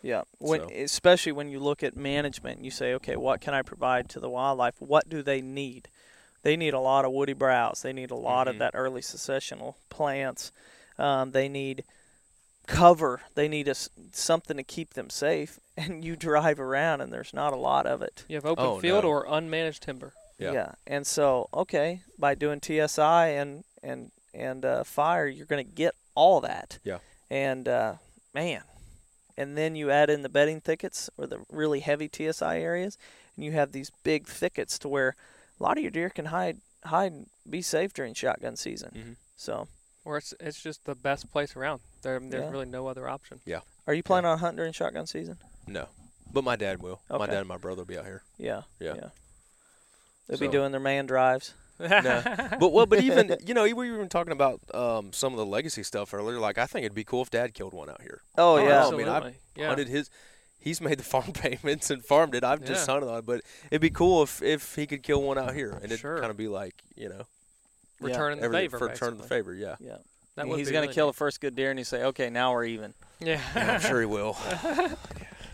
[0.00, 0.22] Yeah.
[0.38, 4.08] When So- especially when you look at management, you say, okay, what can I provide
[4.10, 4.74] to the wildlife?
[4.80, 5.88] What do they need?
[6.42, 7.82] They need a lot of woody browse.
[7.82, 8.50] They need a lot Mhm.
[8.50, 10.52] of that early successional plants.
[10.98, 11.84] Um, they need
[12.66, 13.20] cover.
[13.34, 15.60] They need a s something to keep them safe.
[15.76, 18.24] And you drive around, and there's not a lot of it.
[18.28, 19.10] You have open Oh, field no.
[19.10, 20.12] or unmanaged timber.
[20.38, 20.52] Yeah.
[20.52, 20.72] Yeah.
[20.86, 25.94] And so, okay, by doing TSI and and and uh, fire, you're going to get
[26.14, 26.78] all that.
[26.84, 26.98] Yeah.
[27.30, 27.94] And uh,
[28.34, 28.62] man,
[29.36, 32.98] and then you add in the bedding thickets or the really heavy TSI areas,
[33.36, 35.16] and you have these big thickets to where
[35.58, 38.90] a lot of your deer can hide hide and be safe during shotgun season.
[38.94, 39.16] Mhm.
[39.36, 39.68] So,
[40.04, 41.80] Or it's it's just the best place around.
[42.02, 42.50] There, there's Yeah.
[42.50, 43.40] really no other option.
[43.46, 43.60] Yeah.
[43.86, 45.38] are you planning on hunting during shotgun season?
[45.66, 45.88] No,
[46.32, 47.00] but my dad will.
[47.10, 47.18] Okay.
[47.18, 48.22] My dad and my brother will be out here.
[48.38, 48.62] Yeah.
[48.80, 49.10] Yeah.
[50.28, 51.54] They'll be doing their man drives.
[51.80, 52.22] No.
[52.60, 55.46] but well, but even you know, we were even talking about um, some of the
[55.46, 56.38] legacy stuff earlier.
[56.38, 58.22] Like, I think it'd be cool if Dad killed one out here.
[58.38, 58.86] Oh, Oh, yeah.
[58.86, 59.68] I mean, I've yeah.
[59.68, 60.10] Hunted his.
[60.60, 62.44] He's made the farm payments and farmed it.
[62.44, 62.94] I've just Yeah.
[62.94, 65.70] hunted on it, but it'd be cool if if he could kill one out here,
[65.72, 66.18] and it'd Sure.
[66.20, 67.26] kind of be like you know,
[68.00, 68.06] Yeah.
[68.08, 68.78] Returning the favor.
[68.78, 69.52] for return of the favor.
[69.54, 69.96] Yeah, Yeah.
[70.36, 71.12] That And he's going to really kill neat.
[71.14, 72.94] the first good deer, and you say, okay, now we're even.
[73.20, 73.40] Yeah.
[73.54, 74.36] I'm sure he will.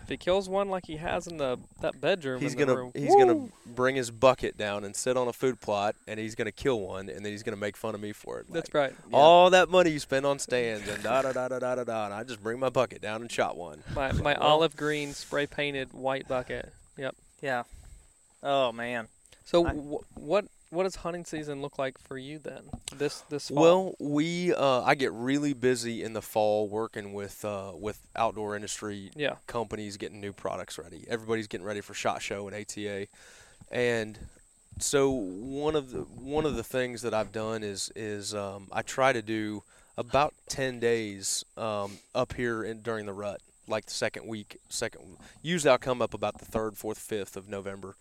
[0.09, 3.15] if he kills one like he has in the that bedroom, He's gonna room, he's
[3.15, 6.79] gonna bring his bucket down and sit on a food plot, and he's gonna kill
[6.79, 8.47] one, and then he's gonna make fun of me for it.
[8.49, 8.95] That's Like, right.
[9.13, 12.05] All that money you spend on stands and da da da da da da da,
[12.05, 13.83] and I just bring my bucket down and shot one.
[13.93, 16.73] My my Well- olive green spray painted white bucket.
[16.97, 17.15] Yep.
[17.41, 17.63] Yeah.
[18.41, 19.07] Oh, man.
[19.45, 22.69] So I- wh- what what does hunting season look like for you then?
[22.95, 23.61] This this fall?
[23.61, 28.55] Well, we uh, I get really busy in the fall working with uh, with outdoor
[28.55, 29.35] industry yeah.
[29.47, 31.05] companies getting new products ready.
[31.09, 33.07] Everybody's getting ready for Shot Show and ATA,
[33.71, 34.19] and
[34.79, 38.81] so one of the one of the things that I've done is is um, I
[38.81, 39.63] try to do
[39.97, 45.17] about ten days um, up here in, during the rut, like the second week, second.
[45.41, 47.95] Usually I'll come up about the third, fourth, fifth of November,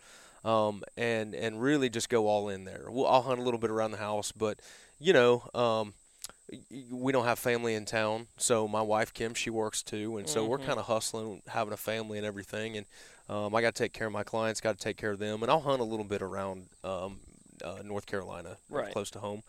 [0.45, 2.86] um, and and really just go all in there.
[2.91, 4.61] Well, I'll hunt a little bit around the house, but
[4.99, 5.49] you know.
[5.55, 5.95] Um,
[6.91, 10.47] we don't have family in town, so my wife Kim she works too, and so
[10.47, 10.64] we're Mhm.
[10.64, 12.86] kind of hustling, having a family and everything, and
[13.28, 15.43] um, I got to take care of my clients, got to take care of them,
[15.43, 17.20] and I'll hunt a little bit around um,
[17.62, 18.91] uh, North Carolina, Right.
[18.91, 19.43] close to home.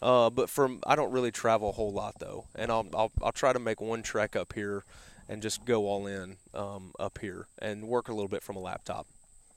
[0.00, 3.32] Uh, but from I don't really travel a whole lot though, and I'll I'll, I'll
[3.32, 4.84] try to make one trek up here,
[5.28, 8.60] and just go all in um, up here and work a little bit from a
[8.60, 9.08] laptop.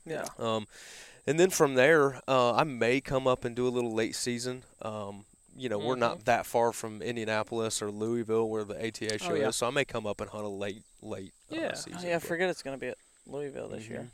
[0.08, 0.26] Yeah.
[0.40, 0.68] Um,
[1.26, 4.64] and then from there, uh, I may come up and do a little late season.
[4.82, 5.26] Um,
[5.58, 9.48] you know, we're not that far from Indianapolis or Louisville where the ATA show yeah.
[9.50, 11.60] is, so I may come up and hunt a late, late Yeah.
[11.60, 12.00] uh, Oh, season.
[12.04, 14.02] Oh, yeah, I forget it's going to be at Louisville this year.
[14.02, 14.10] Mhm.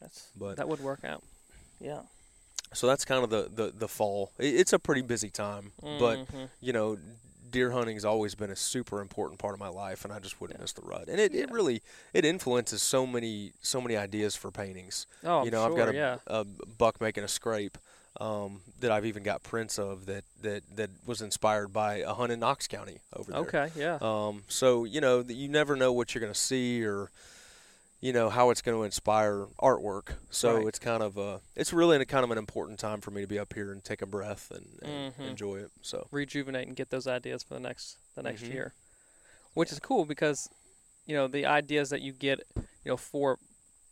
[0.00, 1.22] That's But That would work out.
[1.80, 2.00] yeah.
[2.72, 4.32] so that's kind of the the, the fall.
[4.38, 6.48] It, it's a pretty busy time, but Mhm.
[6.60, 6.98] you know,
[7.54, 10.40] deer hunting has always been a super important part of my life, and I just
[10.40, 10.64] wouldn't Yeah.
[10.64, 11.08] miss the rut.
[11.08, 11.80] And it, it really
[12.12, 15.06] it influences so many so many ideas for paintings.
[15.24, 16.16] oh, you know, sure, I've got a, yeah.
[16.26, 17.78] a buck making a scrape
[18.20, 22.30] um, that I've even got prints of that, that, that was inspired by a hunt
[22.30, 23.40] in Knox County over there.
[23.40, 23.98] Okay, yeah.
[24.00, 27.10] Um, so you know, you never know what you're going to see or
[28.04, 30.16] you know how it's going to inspire artwork.
[30.28, 30.66] So Right.
[30.66, 33.26] it's kind of a it's really a kind of an important time for me to
[33.26, 35.26] be up here and take a breath and, and Mhm.
[35.30, 35.70] enjoy it.
[35.80, 38.50] So Rejuvenate and get those ideas for the next the next Mhm.
[38.52, 38.74] year,
[39.54, 40.50] which is cool because
[41.06, 43.38] you know the ideas that you get you know for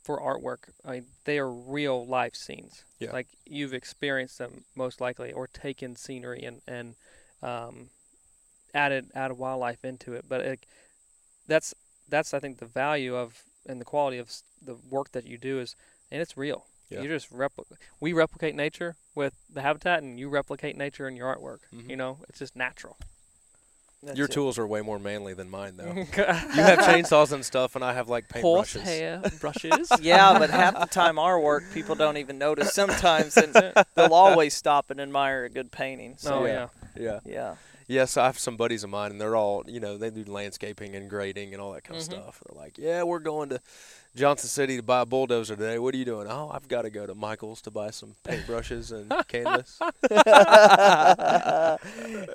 [0.02, 2.84] for artwork, I mean, they are real life scenes.
[2.98, 3.12] Yeah.
[3.12, 6.96] Like you've experienced them most likely, or taken scenery and and
[7.42, 7.88] um,
[8.74, 10.26] added added wildlife into it.
[10.28, 10.66] But it,
[11.46, 11.72] that's
[12.10, 14.30] that's I think the value of and the quality of
[14.64, 15.76] the work that you do is,
[16.10, 16.66] and it's real.
[16.90, 17.00] Yeah.
[17.02, 17.64] You just repli-
[18.00, 21.60] we replicate nature with the habitat, and you replicate nature in your artwork.
[21.74, 21.88] Mhm.
[21.88, 22.96] You know, it's just natural.
[24.04, 24.32] That's your it.
[24.32, 25.92] tools are way more manly than mine, though.
[25.92, 26.24] you you
[26.62, 28.82] have chainsaws and stuff, and I have like paint horse brushes.
[28.88, 29.92] hair brushes.
[30.00, 32.74] Yeah, but half the time our work people don't even notice.
[32.74, 33.54] Sometimes and
[33.94, 36.16] they'll always stop and admire a good painting.
[36.18, 36.68] So oh Yeah.
[36.96, 37.02] yeah.
[37.02, 37.20] Yeah.
[37.24, 37.54] yeah.
[37.93, 40.95] Yes, I have some buddies of mine, and they're all, you know, they do landscaping
[40.97, 42.01] and grading and all that kind Mhm.
[42.01, 42.40] of stuff.
[42.49, 43.61] They're like, yeah, we're going to
[44.16, 45.78] Johnson City to buy a bulldozer today.
[45.78, 46.26] What are you doing?
[46.30, 49.78] Oh, I've got to go to Michael's to buy some paintbrushes and canvas.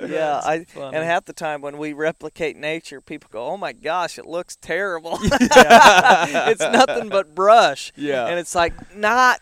[0.01, 4.17] yeah, I and half the time when we replicate nature, people go, "Oh my gosh,
[4.19, 5.17] it looks terrible.
[5.21, 8.25] it's nothing but brush." Yeah.
[8.27, 9.39] And it's like not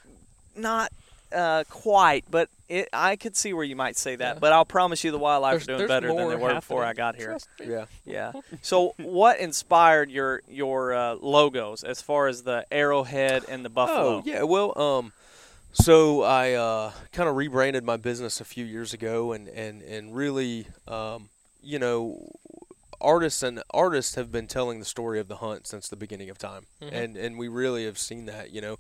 [0.56, 0.92] not
[1.34, 4.36] uh, quite, but it, I could see where you might say that.
[4.36, 4.40] Yeah.
[4.40, 6.84] But I'll promise you, the wildlife There's- are doing better than they more were before
[6.84, 7.28] I got here.
[7.28, 7.68] Trust me.
[7.68, 7.86] Yeah.
[8.06, 8.32] Yeah.
[8.62, 14.18] So, what inspired your your uh, logos as far as the arrowhead and the buffalo?
[14.18, 15.14] Oh yeah, well, um,
[15.74, 20.16] so I uh, kind of rebranded my business a few years ago, and and and
[20.16, 21.30] really, um,
[21.62, 22.32] you know,
[23.02, 26.38] artists and artists have been telling the story of the hunt since the beginning of
[26.38, 26.90] time, Mhm.
[26.94, 28.52] and and we really have seen that.
[28.52, 28.80] You know,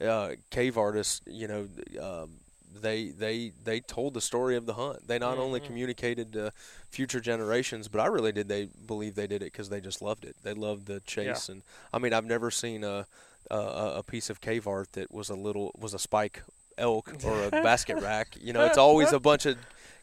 [0.00, 1.68] uh, cave artists, you know.
[2.00, 2.38] Um,
[2.80, 5.06] they, they they told the story of the hunt.
[5.06, 5.64] They not only Mhm.
[5.64, 6.52] communicated to
[6.90, 8.48] future generations, but I really did.
[8.48, 10.34] They believe they did it because they just loved it.
[10.42, 13.06] They loved the chase, and I mean, I've never seen a
[13.50, 13.56] a,
[13.98, 16.42] a piece of cave art that was a little was a spike
[16.76, 18.36] elk or a basket rack.
[18.40, 19.56] You know, it's always a bunch of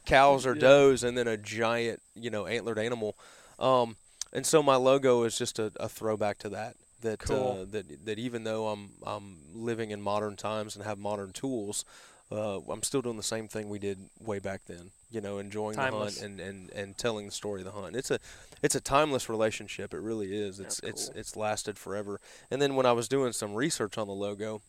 [0.05, 0.59] cows or Yeah.
[0.61, 3.17] does and then a giant, you know, antlered animal.
[3.59, 3.97] Um,
[4.33, 6.75] and so my logo is just a, a throwback to that.
[7.01, 7.61] That Cool.
[7.61, 11.83] uh, that that even though I'm I'm living in modern times and have modern tools,
[12.31, 14.91] uh, I'm still doing the same thing we did way back then.
[15.09, 16.15] You know, enjoying Timeless.
[16.15, 17.95] the hunt and, and, and telling the story of the hunt.
[17.95, 18.19] It's a
[18.61, 19.93] it's a timeless relationship.
[19.93, 20.59] It really is.
[20.59, 22.19] It's That's it's it's lasted forever.
[22.49, 24.61] And then when I was doing some research on the logo,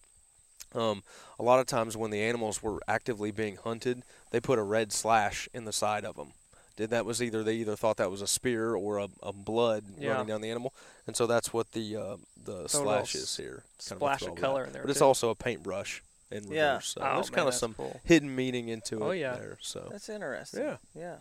[0.74, 1.02] um,
[1.38, 4.90] a lot of times when the animals were actively being hunted, they put a red
[4.92, 6.32] slash in the side of them.
[6.76, 9.84] Did that was either they either thought that was a spear or a, a blood
[9.98, 10.12] Yeah.
[10.12, 10.72] running down the animal,
[11.06, 13.64] and so that's what the uh, the slash is here.
[13.88, 14.42] Kind splash of throwback.
[14.42, 16.54] color in there, but it's also a paintbrush in reverse.
[16.56, 16.78] Yeah.
[16.78, 18.00] So Oh, there's kind of some cool.
[18.04, 19.34] hidden meaning into Oh, it yeah.
[19.34, 19.58] there.
[19.60, 20.62] So That's interesting.
[20.64, 20.76] Yeah.
[20.94, 21.16] Yeah.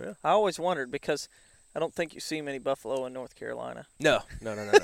[0.00, 0.12] Yeah.
[0.24, 1.28] I always wondered because
[1.74, 3.86] I don't think you see many buffalo in North Carolina.
[4.00, 4.78] No, no, no, no, no.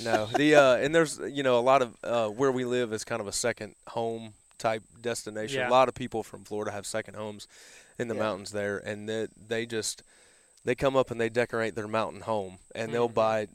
[0.04, 0.26] no.
[0.36, 3.20] The uh, and there's you know a lot of uh, where we live is kind
[3.22, 5.60] of a second home type destination.
[5.60, 5.68] Yeah.
[5.68, 7.46] A lot of people from Florida have second homes
[7.98, 8.20] in the Yeah.
[8.22, 10.02] mountains there, and they they just
[10.64, 13.14] they come up and they decorate their mountain home, and they'll Mhm.
[13.14, 13.48] buy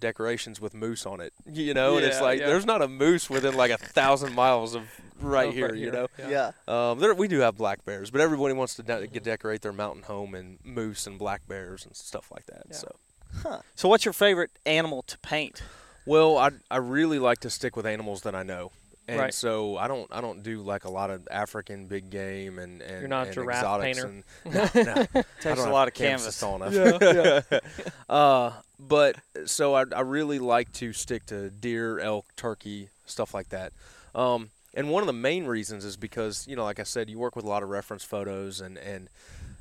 [0.00, 1.32] decorations with moose on it.
[1.46, 2.46] You know, and it's like yeah.
[2.46, 4.82] there's not a moose within like a thousand miles of
[5.20, 5.74] right Oh, here.
[5.74, 6.06] You know.
[6.18, 6.52] Yeah.
[6.68, 9.72] Um, there, we do have black bears, but everybody wants to de- get decorate their
[9.72, 12.64] mountain home and moose and black bears and stuff like that.
[12.70, 12.76] Yeah.
[12.76, 12.96] So.
[13.42, 13.60] Huh.
[13.74, 15.62] So, what's your favorite animal to paint?
[16.06, 18.72] Well, I I really like to stick with animals that I know.
[19.08, 19.32] And Right.
[19.34, 23.00] so I don't I don't do like a lot of African big game and, and
[23.00, 24.22] You're not a and giraffe exotics painter?
[24.44, 24.92] And, no, no.
[25.14, 26.40] I Takes don't a lot of canvas canvas.
[26.40, 27.52] tall enough.
[28.08, 33.48] uh, but so I, I really like to stick to deer, elk, turkey, stuff like
[33.50, 33.72] that.
[34.14, 37.18] Um, and one of the main reasons is because you know, like I said, you
[37.18, 39.08] work with a lot of reference photos, and and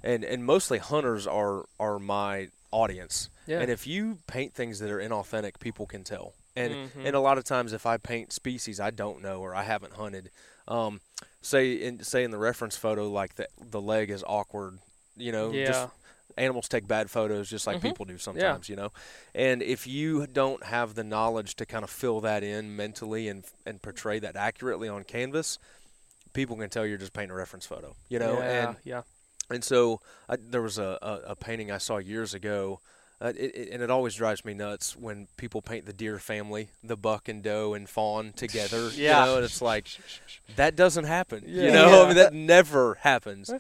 [0.03, 3.29] and, and mostly hunters are are my audience.
[3.47, 3.59] Yeah.
[3.61, 6.33] And if you paint things that are inauthentic, people can tell.
[6.55, 7.05] And Mhm.
[7.07, 9.93] and a lot of times, if I paint species I don't know or I haven't
[9.93, 10.31] hunted,
[10.67, 11.01] um,
[11.41, 14.79] say in say in the reference photo, like the the leg is awkward,
[15.17, 15.65] you know, yeah.
[15.67, 15.89] just
[16.37, 17.81] animals take bad photos just like Mhm.
[17.83, 18.91] people do sometimes, you know.
[19.33, 23.45] And if you don't have the knowledge to kind of fill that in mentally and
[23.65, 25.59] and portray that accurately on canvas,
[26.33, 28.39] people can tell you're just painting a reference photo, you know.
[28.41, 28.67] yeah.
[28.69, 29.01] And yeah.
[29.49, 32.79] and so I, there was a, a, a painting I saw years ago,
[33.21, 36.69] uh, it, it, and it always drives me nuts when people paint the deer family,
[36.83, 38.89] the buck and doe and fawn together.
[38.93, 39.21] Yeah.
[39.21, 39.87] You know, and it's like
[40.55, 41.43] that doesn't happen.
[41.47, 41.63] Yeah.
[41.63, 43.51] You know, I mean that never happens.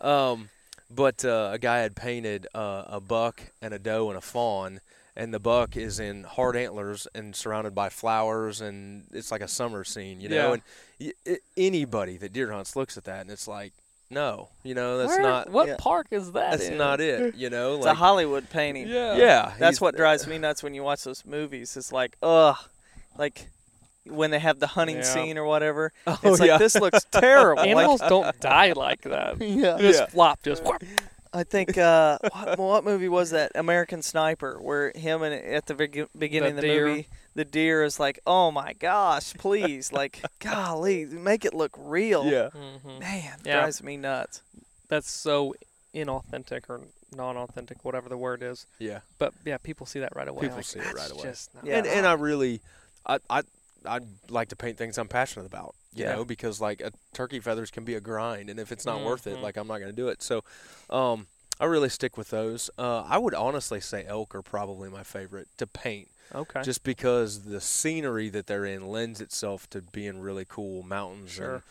[0.00, 0.50] um,
[0.90, 4.80] but uh, a guy had painted uh, a buck and a doe and a fawn.
[5.16, 9.48] And the buck is in hard antlers and surrounded by flowers, and it's like a
[9.48, 10.36] summer scene, you know.
[10.36, 10.52] Yeah.
[11.00, 13.72] And y- anybody that deer hunts looks at that, and it's like,
[14.10, 15.76] no, you know, that's Where- not What yeah.
[15.78, 16.52] park is that?
[16.52, 16.78] that's in?
[16.78, 17.34] not it.
[17.34, 18.88] You know, It's like a Hollywood painting.
[18.88, 19.16] Yeah.
[19.16, 21.76] yeah, That's what drives me nuts when you watch those movies.
[21.76, 22.56] It's like, ugh,
[23.18, 23.48] like
[24.06, 25.02] when they have the hunting Yeah.
[25.02, 25.92] scene or whatever.
[26.06, 26.58] Oh, it's like yeah.
[26.58, 27.62] this looks terrible.
[27.62, 29.38] Like, Animals don't die like that.
[29.40, 29.76] yeah.
[29.78, 30.06] Just Yeah.
[30.06, 30.42] flop.
[30.42, 30.62] Just.
[31.30, 33.52] I think uh, what, what movie was that?
[33.54, 36.86] American Sniper, where him and at the beginning The of the deer.
[36.86, 42.24] movie, the deer is like, "Oh my gosh, please, like, golly, make it look real."
[42.24, 43.52] yeah, hmm man, Yeah.
[43.52, 44.42] drives me nuts.
[44.88, 45.54] That's so
[45.94, 46.80] inauthentic or
[47.14, 48.66] non-authentic, whatever the word is.
[48.80, 49.00] yeah.
[49.18, 50.42] But yeah, people see that right away.
[50.42, 51.78] People Like, see it right away." Just not Yeah.
[51.78, 52.60] And and I really,
[53.06, 53.42] I I
[53.86, 55.74] I like to paint things I'm passionate about.
[55.94, 56.14] You Yeah.
[56.16, 59.26] know, because like a turkey feathers can be a grind, and if it's not worth
[59.28, 59.42] it, Mhm.
[59.42, 60.22] like I'm not going to do it.
[60.22, 60.42] So,
[60.90, 61.28] um,
[61.60, 62.68] I really stick with those.
[62.78, 66.08] Uh, I would honestly say elk are probably my favorite to paint.
[66.34, 66.62] Okay.
[66.62, 71.54] just because the scenery that they're in lends itself to being really cool mountains Sure.
[71.54, 71.62] and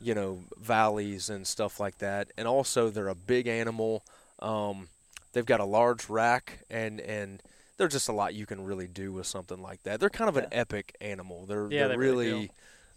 [0.00, 2.30] you know valleys and stuff like that.
[2.36, 4.02] And also they're a big animal.
[4.40, 4.88] Um,
[5.32, 7.40] they've got a large rack and and
[7.78, 10.00] there's just a lot you can really do with something like that.
[10.00, 11.46] They're kind of an epic animal.
[11.46, 12.50] They're, Yeah, they're they really really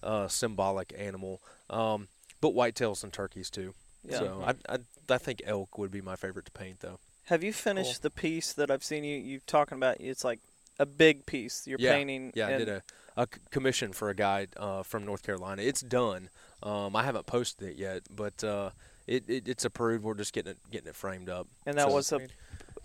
[0.03, 1.41] uh, symbolic animal.
[1.69, 2.07] Um,
[2.41, 3.73] but whitetails and turkeys too.
[4.03, 4.19] Yeah.
[4.19, 4.77] so I, I
[5.09, 6.99] I think elk would be my favorite to paint though.
[7.25, 9.99] Have you finished the piece that I've seen you you talking about?
[9.99, 10.39] It's like
[10.79, 11.67] a big piece.
[11.67, 12.31] You're yeah, painting.
[12.35, 12.81] Yeah, I and did
[13.17, 15.61] a commission for a guy uh, from North Carolina.
[15.61, 16.29] It's done.
[16.63, 18.71] Um, I haven't posted it yet, but uh,
[19.07, 20.03] it, it it's approved.
[20.03, 21.47] We're just getting it getting it framed up.
[21.65, 22.19] and that So- was a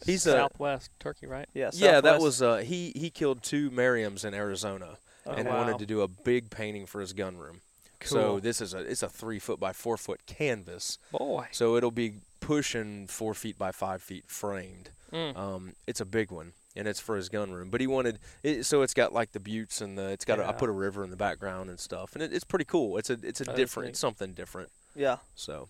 [0.07, 1.47] He's a Southwest Turkey, right?
[1.53, 1.71] yeah.
[1.75, 2.01] yeah.
[2.01, 5.59] That was uh, he he killed two Merriams in Arizona Oh, and wow.
[5.59, 7.61] wanted to do a big painting for his gun room.
[8.01, 8.09] Cool.
[8.09, 10.97] So this is a it's a three foot by four foot canvas.
[11.13, 11.49] Boy.
[11.53, 14.89] So it'll be pushing four feet by five feet framed.
[15.13, 15.37] Mm.
[15.37, 17.71] Um, it's a big one, and it's for his gun room.
[17.71, 20.47] But he wanted it, so it's got like the buttes and the it's got a,
[20.49, 22.97] I put a river in the background and stuff, and it, it's pretty cool.
[22.99, 24.71] It's a it's a That is different it's something different.
[24.95, 25.17] yeah.
[25.35, 25.69] So,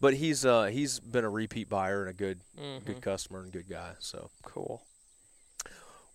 [0.00, 2.84] but he's uh he's been a repeat buyer and a good Mhm.
[2.84, 3.92] good customer and good guy.
[3.98, 4.82] So Cool.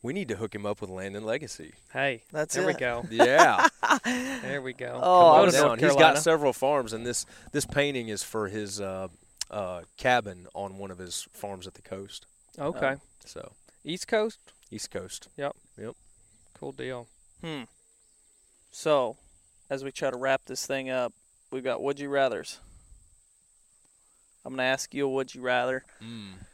[0.01, 1.73] we need to hook him up with Land and Legacy.
[1.91, 3.05] Hey, That's there we go.
[3.11, 3.67] Yeah,
[4.03, 4.99] There we go.
[5.01, 5.67] Oh, come I on down.
[5.67, 9.07] North He's got several farms, and this this painting is for his uh,
[9.49, 12.27] uh, cabin on one of his farms at the coast.
[12.59, 12.95] Okay.
[13.25, 13.51] So
[13.85, 14.39] East Coast.
[14.71, 15.27] East Coast.
[15.37, 15.55] Yep.
[15.77, 15.95] Yep.
[16.59, 17.07] Cool deal.
[17.41, 17.63] Hmm.
[18.71, 19.17] So,
[19.69, 21.13] as we try to wrap this thing up,
[21.51, 22.59] we've got would you rather's.
[24.43, 25.83] I'm gonna ask you a would you rather.
[26.03, 26.45] Mm.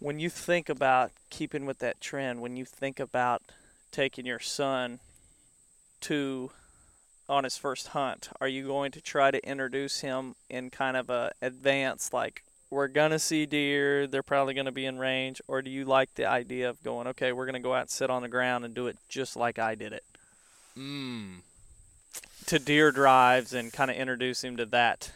[0.00, 3.42] When you think about keeping with that trend, when you think about
[3.92, 4.98] taking your son
[6.02, 6.50] to
[7.28, 11.08] on his first hunt, are you going to try to introduce him in kind of
[11.08, 12.44] a advanced like
[12.74, 16.26] we're gonna see deer, they're probably gonna be in range, or do you like the
[16.26, 18.88] idea of going, okay, we're gonna go out and sit on the ground and do
[18.88, 20.04] it just like I did it?
[20.76, 21.36] Mm.
[22.46, 25.12] to deer drives and kind of introduce him to that.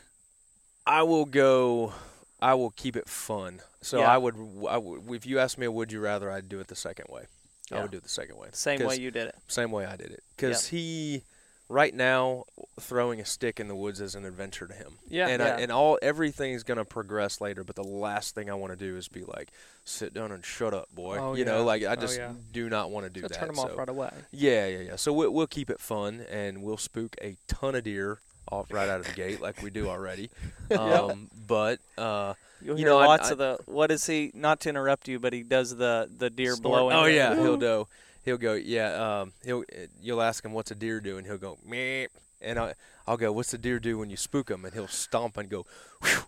[0.86, 1.92] I will go.
[2.40, 3.60] I will keep it fun.
[3.82, 4.14] So Yeah.
[4.14, 4.36] I would.
[4.68, 5.12] I would.
[5.14, 6.30] If you asked me, would you rather?
[6.30, 7.24] I'd do it the second way.
[7.70, 8.48] I would do it the second way.
[8.52, 9.34] Same way you did it.
[9.48, 10.22] Same way I did it.
[10.34, 11.24] Because he,
[11.68, 12.44] right now,
[12.80, 14.94] throwing a stick in the woods is an adventure to him.
[15.08, 15.28] Yeah.
[15.28, 15.56] and Yeah.
[15.56, 17.64] I, and all everything's gonna progress later.
[17.64, 19.48] But the last thing I want to do is be like,
[19.84, 21.18] sit down and shut up, boy.
[21.18, 22.32] Oh, you know, like I Oh, just yeah.
[22.52, 23.38] do not want to do Gotta that.
[23.40, 23.62] turn them so.
[23.64, 24.10] off right away.
[24.32, 24.96] Yeah, yeah, yeah.
[24.96, 28.18] So we'll, we'll keep it fun and we'll spook a ton of deer
[28.50, 30.30] off right out of the gate like we do already.
[30.70, 34.30] Um, But uh, You know, I- lots I- of the what is he?
[34.34, 36.62] Not to interrupt you, but he does the the deer Snort.
[36.62, 36.96] blowing.
[36.96, 37.86] oh yeah, he'll do.
[38.28, 38.52] He'll go.
[38.52, 39.20] Yeah.
[39.22, 39.32] Um.
[39.44, 39.64] He'll.
[40.02, 42.08] You'll ask him what's a deer do, and he'll go meep.
[42.42, 42.74] And I,
[43.06, 44.64] I'll go, what's the deer do when you spook him?
[44.66, 45.64] And he'll stomp and go.
[46.02, 46.18] Whew,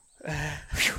[0.74, 0.94] whew.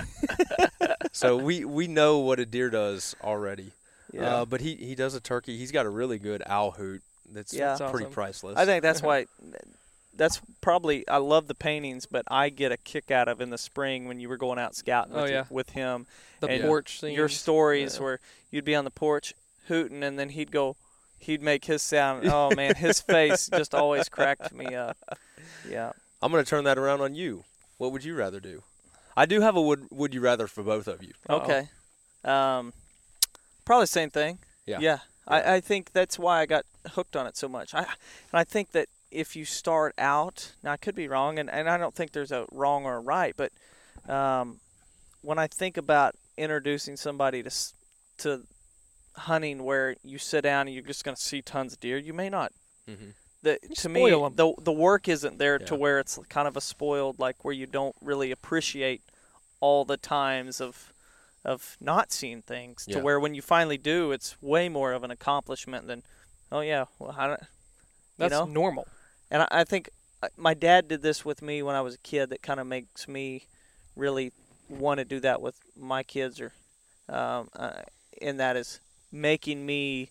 [1.12, 3.72] so we we know what a deer does already.
[4.14, 4.36] Yeah.
[4.42, 5.58] Uh, but he he does a turkey.
[5.58, 7.02] He's got a really good owl hoot.
[7.34, 7.78] That's Yeah.
[7.78, 8.12] Pretty awesome.
[8.14, 8.58] priceless.
[8.58, 9.26] I think that's why.
[10.14, 13.58] That's probably I love the paintings, but I get a kick out of in the
[13.58, 15.44] spring when you were going out scouting Oh, with, yeah.
[15.50, 16.06] with him.
[16.42, 17.14] The And porch scene.
[17.16, 18.04] Your stories yeah.
[18.04, 18.20] where
[18.52, 19.34] you'd be on the porch
[19.68, 20.76] hooting, and then he'd go,
[21.22, 22.26] he'd make his sound.
[22.32, 24.98] Oh man, his face just always cracked me up.
[25.70, 25.92] Yeah.
[26.22, 27.44] I'm going to turn that around on you.
[27.78, 28.64] What would you rather do?
[29.18, 31.14] I do have a would would you rather for both of you.
[31.28, 31.42] Uh-oh.
[31.42, 31.70] Okay.
[32.24, 32.74] Um,
[33.66, 34.40] probably the same thing.
[34.66, 34.80] Yeah.
[34.80, 35.00] Yeah.
[35.28, 37.74] I, I think that's why I got hooked on it so much.
[37.74, 37.88] I and
[38.34, 41.78] I think that if you start out, now I could be wrong, and, and I
[41.78, 43.52] don't think there's a wrong or a right, but
[44.12, 44.60] um,
[45.22, 47.52] when I think about introducing somebody to
[48.20, 48.42] to
[49.16, 52.14] hunting where you sit down and you're just going to see tons of deer, you
[52.14, 52.52] may not.
[52.90, 53.12] Mm-hmm.
[53.44, 54.36] The, to me, spoil 'em.
[54.36, 57.66] the the work isn't there to where it's kind of a spoiled, like where you
[57.66, 59.02] don't really appreciate
[59.60, 60.94] all the times of
[61.44, 62.86] of not seeing things.
[62.86, 66.04] To where when you finally do, it's way more of an accomplishment than,
[66.52, 67.48] oh yeah, well I don't, you
[68.20, 68.46] That's know.
[68.46, 68.88] normal.
[69.32, 69.90] And I, I think
[70.22, 72.30] uh, my dad did this with me when I was a kid.
[72.30, 73.48] That kind of makes me
[73.96, 74.34] really
[74.70, 76.54] want to do that with my kids, or
[77.10, 77.82] um, uh,
[78.22, 78.80] and that is
[79.12, 80.10] making me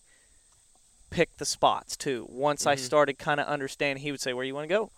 [1.09, 2.25] pick the spots too.
[2.29, 2.79] Once I Mhm.
[2.79, 4.91] started kind of understanding, he would say, "Where you want to go?"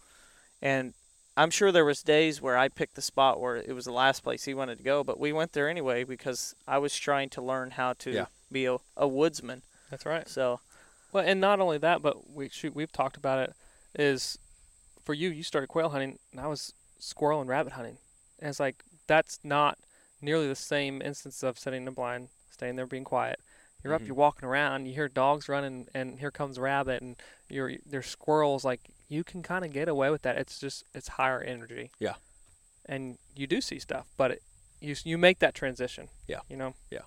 [0.61, 0.93] And
[1.35, 4.21] I'm sure there was days where I picked the spot where it was the last
[4.21, 7.41] place he wanted to go, but we went there anyway because I was trying to
[7.41, 8.25] learn how to Yeah.
[8.51, 9.63] be a, a woodsman.
[9.89, 10.27] That's right.
[10.27, 10.59] So
[11.11, 13.55] Well, and not only that, but we shoot, we've talked about it.
[13.95, 14.37] Is
[15.03, 17.97] for you, you started quail hunting, and I was squirrel and rabbit hunting,
[18.39, 19.77] and it's like that's not
[20.21, 23.39] nearly the same instance of sitting in a blind, staying there, being quiet.
[23.83, 24.07] You're up, Mhm.
[24.07, 27.15] you're walking around, you hear dogs running, and here comes a rabbit, and
[27.49, 28.63] you're there's squirrels.
[28.63, 28.79] Like
[29.09, 30.37] you can kind of get away with that.
[30.37, 31.91] It's just it's higher energy.
[31.99, 32.15] Yeah.
[32.85, 34.41] And you do see stuff, but it,
[34.79, 36.09] you you make that transition.
[36.27, 36.39] Yeah.
[36.49, 36.75] You know.
[36.89, 37.01] Yeah.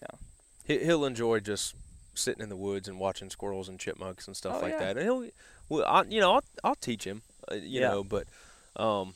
[0.00, 0.18] Yeah.
[0.64, 1.74] He, he'll enjoy just
[2.14, 4.78] sitting in the woods and watching squirrels and chipmunks and stuff Oh, like yeah.
[4.80, 4.96] that.
[4.96, 5.28] And he'll,
[5.68, 7.88] well, I, you know, I'll, I'll teach him, uh, you Yeah.
[7.88, 8.26] know, but
[8.76, 9.14] um,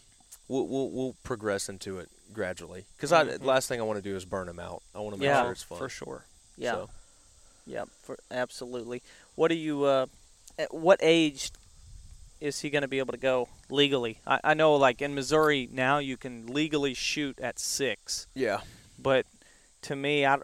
[0.49, 2.85] we'll, we'll we'll progress into it gradually.
[2.97, 3.41] Because Mhm.
[3.41, 4.83] I last thing I want to do is burn him out.
[4.95, 5.79] I want to make Yeah, sure it's fun.
[5.79, 6.27] For sure.
[6.57, 6.73] Yeah.
[6.73, 6.91] So,
[7.67, 9.03] Yeah, for absolutely.
[9.35, 9.85] What do you?
[9.85, 10.07] Uh,
[10.59, 11.51] at what age
[12.41, 14.21] is he going to be able to go legally?
[14.27, 18.61] I, I know, like in Missouri now, you can legally shoot at six, yeah.
[18.99, 19.27] but
[19.83, 20.39] to me, I,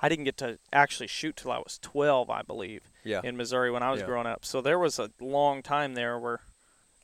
[0.00, 3.20] I didn't get to actually shoot till I was 12, I believe, Yeah.
[3.24, 4.06] in Missouri when I was Yeah.
[4.06, 4.44] growing up.
[4.44, 6.40] So there was a long time there where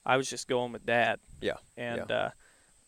[0.06, 1.18] I was just going with dad.
[1.40, 1.56] Yeah.
[1.76, 2.16] And Yeah.
[2.16, 2.30] uh,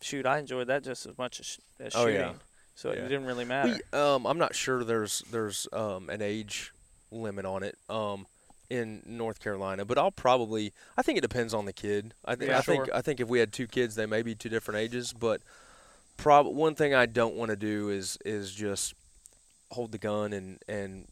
[0.00, 2.20] shoot, I enjoyed that just as much as, as Oh, shooting.
[2.20, 2.32] yeah.
[2.77, 3.01] So Yeah.
[3.01, 3.79] it didn't really matter.
[3.93, 6.72] We, um, I'm not sure there's there's um, an age
[7.11, 8.27] limit on it um,
[8.68, 12.14] in North Carolina, but I'll probably I think it depends on the kid.
[12.24, 12.59] I think Yeah.
[12.59, 12.95] I think Sure.
[12.97, 15.41] I think if we had two kids, they may be two different ages, but
[16.18, 18.95] prob one thing I don't want to do is is just
[19.70, 21.07] hold the gun and and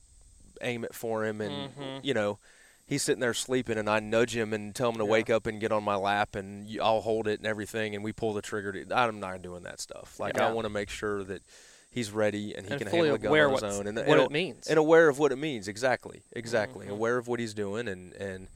[0.61, 2.01] aim it for him and Mhm.
[2.05, 2.39] you know
[2.87, 5.11] he's sitting there sleeping and I nudge him and tell him to Yeah.
[5.11, 8.13] wake up and get on my lap and I'll hold it and everything and we
[8.13, 8.73] pull the trigger.
[8.73, 10.19] To, I'm not doing that stuff.
[10.21, 11.43] Like I want to make sure that
[11.91, 14.21] he's ready and he and can handle a gun on his own and, what and,
[14.21, 14.67] it means.
[14.67, 15.69] and aware of what it means.
[15.69, 16.87] Exactly, exactly.
[16.87, 16.91] Mhm.
[16.91, 18.49] Aware of what he's doing and and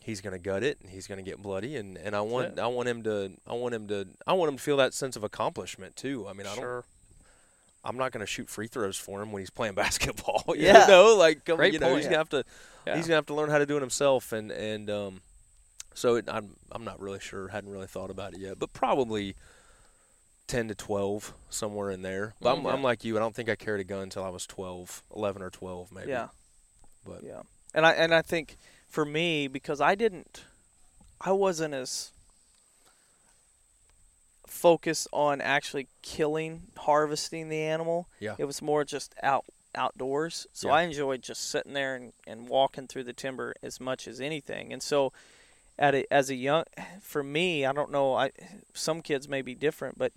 [0.00, 2.58] he's gonna gut it and he's gonna get bloody and, and I want.
[2.58, 5.16] I want him to I want him to I want him to feel that sense
[5.16, 6.26] of accomplishment too.
[6.28, 6.84] I mean I don't sure.
[7.84, 10.42] I'm not gonna shoot free throws for him when he's playing basketball.
[10.48, 10.86] you Yeah.
[10.86, 11.98] know, like come, you know point.
[11.98, 12.44] he's gonna have to
[12.86, 12.96] Yeah.
[12.96, 15.20] he's gonna have to learn how to do it himself and and um
[15.94, 19.36] so it, I'm I'm not really sure hadn't really thought about it yet but probably
[20.46, 22.72] 10 to 12 somewhere in there but I'm, Mhm.
[22.72, 25.40] I'm like you I don't think I carried a gun until I was 12 11
[25.42, 26.28] or 12 maybe Yeah.
[27.06, 27.42] but Yeah,
[27.74, 28.56] and I and I think
[28.88, 30.44] for me because I didn't,
[31.20, 32.12] I wasn't as
[34.54, 38.08] focused on actually killing, harvesting the animal.
[38.20, 38.36] Yeah.
[38.38, 39.44] It was more just out
[39.74, 40.46] outdoors.
[40.52, 40.74] So Yeah.
[40.74, 44.72] I enjoyed just sitting there and, and walking through the timber as much as anything.
[44.72, 45.12] And so,
[45.76, 46.64] at a, as a young,
[47.02, 48.14] for me, I don't know.
[48.14, 48.30] I
[48.72, 50.12] some kids may be different, but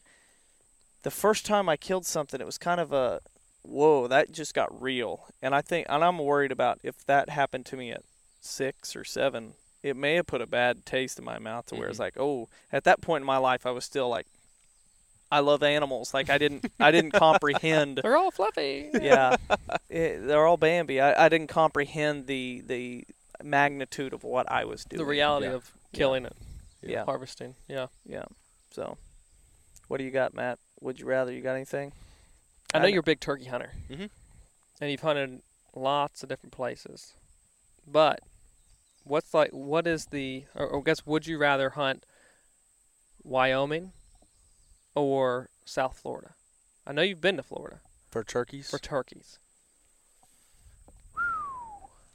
[1.01, 3.21] the first time I killed something, it was kind of a
[3.63, 5.25] whoa, that just got real.
[5.41, 8.03] And I think, and I'm worried about if that happened to me at
[8.39, 9.53] six or seven,
[9.89, 12.01] it may have put a bad taste in my mouth to where it's Mhm.
[12.01, 14.25] like, oh, at that point in my life, I was still like,
[15.31, 16.13] I love animals.
[16.13, 17.99] Like I didn't, I didn't comprehend.
[18.03, 18.89] They're all fluffy.
[18.93, 19.35] Yeah,
[19.89, 21.01] it, they're all Bambi.
[21.01, 23.03] I, I didn't comprehend the the
[23.43, 24.99] magnitude of what I was doing.
[24.99, 25.53] the reality Yeah.
[25.53, 26.35] of killing it,
[26.81, 27.05] Yeah.
[27.05, 27.55] harvesting.
[27.67, 27.87] Yeah.
[28.05, 28.23] Yeah.
[28.71, 28.97] So,
[29.87, 30.59] what do you got, Matt?
[30.81, 31.31] Would you rather?
[31.31, 31.91] You got anything?
[32.73, 34.09] I know I- you're a big turkey hunter, Mhm.
[34.81, 35.41] and you've hunted
[35.75, 37.13] lots of different places.
[37.85, 38.19] But
[39.09, 39.51] what's like?
[39.51, 40.45] What is the?
[40.55, 42.05] Or, or I guess would you rather hunt
[43.23, 43.91] Wyoming
[44.95, 46.31] or South Florida?
[46.85, 47.79] I know you've been to Florida
[48.09, 49.39] for turkeys for turkeys.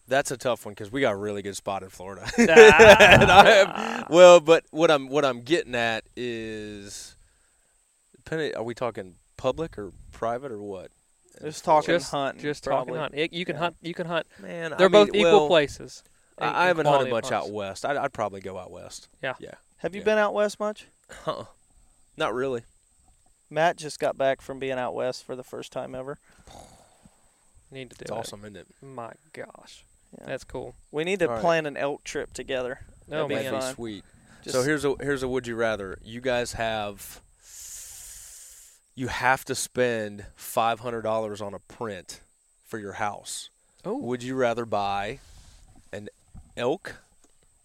[0.08, 2.36] that's a tough one because we got a really good spot in Florida Ah.
[3.20, 7.14] And I am- well but what I'm what I'm getting at is
[8.16, 10.90] depending are we talking public or private or what
[11.40, 12.42] Just talking just hunting.
[12.42, 12.94] just probably.
[12.94, 13.14] talking hunt.
[13.14, 13.60] It- you can Yeah.
[13.60, 13.76] hunt.
[13.82, 14.26] You can hunt.
[14.40, 16.02] man They're I both mean, equal well, places.
[16.38, 19.08] In- I, I haven't hunted of much out west I'd, I'd probably go out west
[19.22, 19.34] Yeah.
[19.38, 20.04] yeah Have you Yeah.
[20.06, 20.86] been out west much?
[21.24, 21.44] huh
[22.16, 22.62] not really
[23.50, 26.18] Matt just got back from being out west for the first time ever.
[27.70, 28.14] Need to do it's it.
[28.14, 29.84] awesome isn't it My gosh,
[30.18, 30.24] Yeah.
[30.26, 30.74] that's cool.
[30.90, 31.40] We need to All right.
[31.40, 32.80] plan an elk trip together.
[33.08, 33.74] Oh That'd be man, that'd be fun.
[33.74, 34.04] sweet
[34.42, 35.98] Just, so here's a here's a would you rather.
[36.02, 37.20] You guys have
[38.94, 42.20] you have to spend five hundred dollars on a print
[42.66, 43.48] for your house.
[43.84, 45.18] Oh, Would you rather buy
[45.92, 46.08] an
[46.56, 46.96] elk,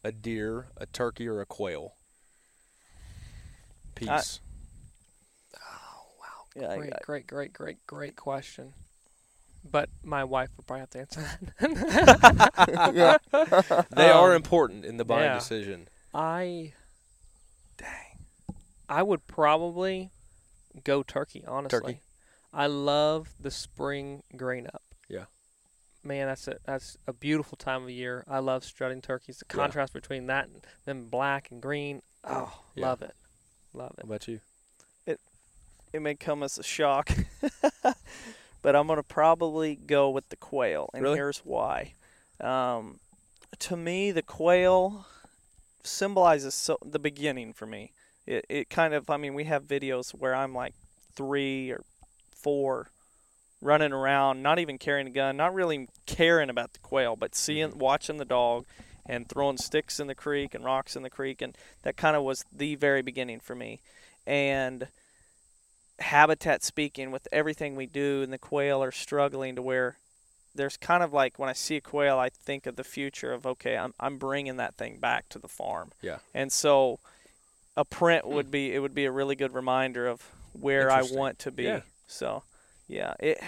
[0.04, 1.94] a deer, a turkey, or a quail?
[3.96, 4.40] Piece.
[6.56, 8.74] yeah, I- great, I- great, great, great, great question.
[9.70, 11.30] But my wife would probably have to answer
[11.60, 13.22] that.
[13.92, 15.34] they are Um, important in the buying yeah.
[15.40, 15.90] decision.
[16.14, 16.74] I,
[17.76, 18.20] dang,
[18.88, 20.12] I would probably
[20.86, 21.44] go turkey.
[21.46, 22.00] Honestly, Turkey?
[22.54, 24.84] I love the spring grain up.
[26.08, 26.14] Yeah.
[26.20, 28.24] Man, that's a that's a beautiful time of year.
[28.28, 29.38] I love strutting turkeys.
[29.40, 29.64] The Yeah.
[29.64, 32.02] contrast between that and them black and green.
[32.24, 32.88] Oh, Yeah.
[32.88, 33.16] love it,
[33.74, 34.04] love How it.
[34.06, 34.40] about you?
[35.94, 37.10] it may come as a shock,
[38.62, 41.16] but I'm gonna probably go with the quail, and Really?
[41.16, 41.94] here's why.
[42.42, 43.00] Um,
[43.60, 45.06] to me, the quail
[45.84, 47.94] symbolizes so, the beginning for me.
[48.26, 50.74] It it kind of, I mean, we have videos where I'm like
[51.16, 51.82] three or
[52.36, 52.90] four,
[53.62, 57.70] running around, not even carrying a gun, not really caring about the quail, but seeing,
[57.70, 57.80] mm-hmm.
[57.80, 58.66] watching the dog,
[59.08, 62.24] and throwing sticks in the creek and rocks in the creek, and that kind of
[62.24, 63.80] was the very beginning for me.
[64.26, 64.88] And
[66.00, 69.98] habitat speaking with everything we do and the quail are struggling to where
[70.54, 73.48] there's kind of like when I see a quail I think of the future of
[73.48, 75.92] okay I'm I'm bringing that thing back to the farm.
[76.02, 76.18] Yeah.
[76.36, 77.00] And so
[77.76, 78.52] a print would mm.
[78.52, 80.22] be it would be a really good reminder of
[80.54, 81.64] where I want to be.
[81.64, 81.82] Yeah.
[82.08, 82.44] So
[82.88, 83.40] yeah, it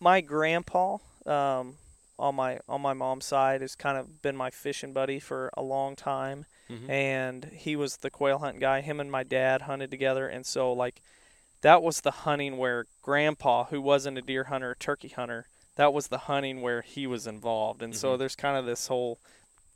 [0.00, 0.96] my grandpa
[1.26, 1.76] um
[2.18, 5.62] on my on my mom's side has kind of been my fishing buddy for a
[5.62, 6.88] long time Mhm.
[6.90, 8.80] and he was the quail hunt guy.
[8.80, 11.02] Him and my dad hunted together, and so like
[11.62, 15.46] that was the hunting where Grandpa, who wasn't a deer hunter, a turkey hunter,
[15.76, 18.18] that was the hunting where he was involved, and so Mhm.
[18.20, 19.18] there's kind of this whole,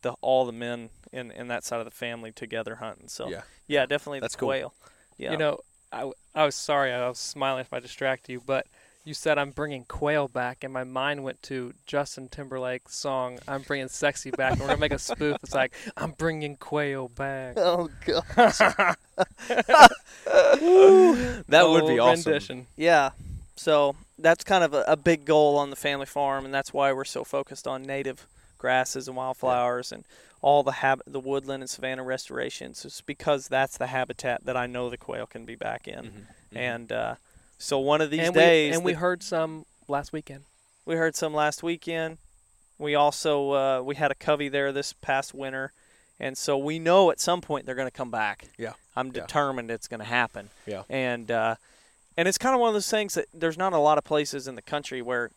[0.03, 3.09] the all the men in in that side of the family together hunting.
[3.09, 3.43] So Yeah.
[3.67, 4.49] yeah, definitely That's the cool.
[4.51, 4.75] quail.
[5.19, 5.59] Yeah, You know,
[5.95, 6.93] I, w- I was sorry.
[6.93, 8.67] I was smiling if I distract you, but
[9.05, 13.63] you said I'm bringing quail back, and my mind went to Justin Timberlake's song "I'm
[13.63, 15.37] Bringing Sexy Back." And we're gonna make a spoof.
[15.43, 17.57] It's like I'm bringing quail back.
[17.57, 18.25] Oh god.
[21.47, 22.33] That would be oh, awesome.
[22.33, 22.67] Rendition.
[22.77, 23.11] Yeah.
[23.57, 26.93] So that's kind of a, a big goal on the family farm, and that's why
[26.93, 28.27] we're so focused on native
[28.59, 30.05] grasses and wildflowers and
[30.45, 32.85] all the hab- the woodland and savanna restorations.
[32.85, 36.05] It's because that's the habitat that I know the quail can be back in.
[36.05, 36.11] Mhm,
[36.53, 36.57] mhm.
[36.57, 37.15] And uh,
[37.59, 40.45] so one of these and days, we, and we heard some last weekend.
[40.85, 42.19] we heard some last weekend.
[42.79, 45.73] We also uh, we had a covey there this past winter,
[46.21, 48.49] and so we know at some point they're going to come back.
[48.59, 48.75] Yeah.
[48.95, 49.23] I'm Yeah.
[49.23, 50.51] determined it's going to happen.
[50.67, 50.83] Yeah.
[50.91, 51.55] And uh,
[52.19, 54.47] and it's kind of one of those things that there's not a lot of places
[54.47, 55.31] in the country where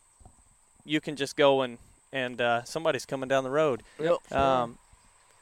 [0.84, 1.78] you can just go and
[2.12, 3.82] and uh, somebody's coming down the road.
[3.98, 4.32] Yep.
[4.32, 4.78] Um,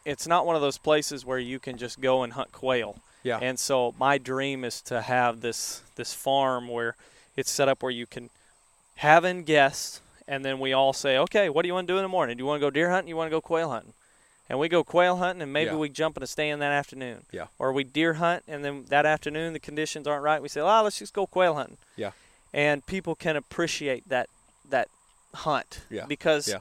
[0.07, 2.97] it's not one of those places where you can just go and hunt quail.
[3.23, 3.39] Yeah.
[3.43, 6.95] And so my dream is to have this this farm where
[7.37, 8.31] it's set up where you can
[8.97, 11.99] have in guests, and then we all say, okay, what do you want to do
[11.99, 12.37] in the morning?
[12.37, 13.09] Do you want to go deer hunting?
[13.09, 13.93] You want to go quail hunting?
[14.49, 15.77] And we go quail hunting, and maybe Yeah.
[15.77, 17.27] we jump in a stand that afternoon.
[17.33, 17.49] Yeah.
[17.59, 20.41] Or we deer hunt, and then that afternoon the conditions aren't right.
[20.41, 21.79] We say, ah, let's just go quail hunting.
[21.97, 22.13] Yeah.
[22.55, 24.29] And people can appreciate that
[24.71, 24.89] that
[25.35, 25.81] hunt.
[25.91, 26.07] Yeah.
[26.07, 26.59] Because Yeah.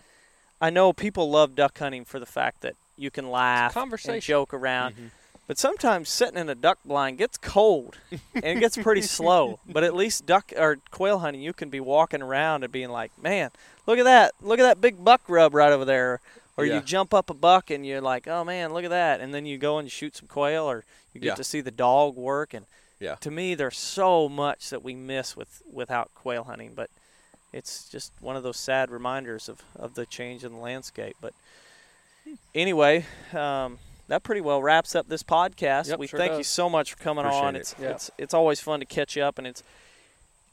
[0.59, 4.21] I know people love duck hunting for the fact that you can laugh and conversation.
[4.21, 4.95] joke around.
[4.95, 5.09] Mhm.
[5.47, 7.97] But sometimes sitting in a duck blind gets cold
[8.33, 9.59] and it gets pretty slow.
[9.67, 13.11] But at least duck or quail hunting, you can be walking around and being like,
[13.21, 13.51] "Man,
[13.85, 14.33] look at that!
[14.41, 16.19] Look at that big buck rub right over there."
[16.57, 16.75] Or Yeah.
[16.75, 19.45] you jump up a buck and you're like, "Oh man, look at that!" And then
[19.45, 21.35] you go and shoot some quail, or you get Yeah.
[21.35, 22.53] to see the dog work.
[22.53, 22.65] And
[22.99, 23.15] Yeah.
[23.15, 26.73] to me, there's so much that we miss with without quail hunting.
[26.73, 26.89] But
[27.53, 31.17] it's just one of those sad reminders of of the change in the landscape.
[31.21, 31.33] But
[32.53, 35.89] anyway, um, that pretty well wraps up this podcast.
[35.89, 37.55] Yep, we sure thank you so much for coming Appreciate on.
[37.55, 37.59] it.
[37.59, 37.89] It's Yeah.
[37.91, 39.63] it's it's always fun to catch up, and it's.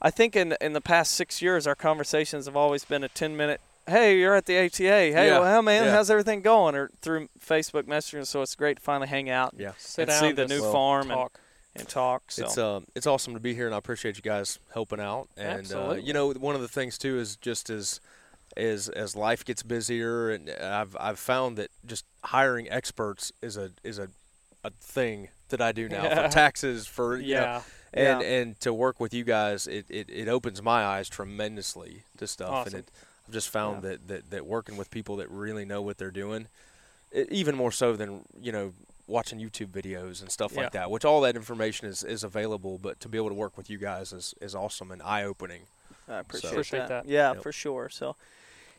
[0.01, 3.37] I think in in the past six years, our conversations have always been a ten
[3.37, 3.61] minute.
[3.87, 4.81] Hey, you're at the ATA.
[4.83, 5.91] Hey, Yeah, well, how man, yeah.
[5.91, 6.73] how's everything going?
[6.73, 8.23] Or through Facebook Messenger.
[8.25, 9.73] So it's great to finally hang out Yeah.
[9.77, 11.39] Sit and down, see the new farm and, talk.
[11.75, 12.23] and talk.
[12.31, 15.27] So It's um it's awesome to be here, and I appreciate you guys helping out.
[15.37, 17.99] And uh, you know, one of the things too is just as
[18.57, 23.71] as as life gets busier, and I've I've found that just hiring experts is a
[23.83, 24.09] is a
[24.63, 26.27] a thing that I do now Yeah.
[26.27, 27.61] for taxes for you know, Yeah.
[27.93, 28.27] and Yeah.
[28.27, 32.49] and to work with you guys, it, it, it opens my eyes tremendously to stuff,
[32.49, 32.75] Awesome.
[32.75, 32.91] and it
[33.27, 36.47] I've just found that, that that working with people that really know what they're doing,
[37.11, 38.73] it, even more so than you know
[39.05, 40.61] watching YouTube videos and stuff Yeah.
[40.63, 40.89] like that.
[40.89, 43.77] Which all that information is, is available, but to be able to work with you
[43.77, 45.63] guys is, is awesome and eye opening.
[46.07, 46.87] I appreciate, Appreciate that.
[46.89, 47.05] that.
[47.05, 47.43] Yeah, Yep.
[47.43, 47.89] for sure.
[47.89, 48.15] So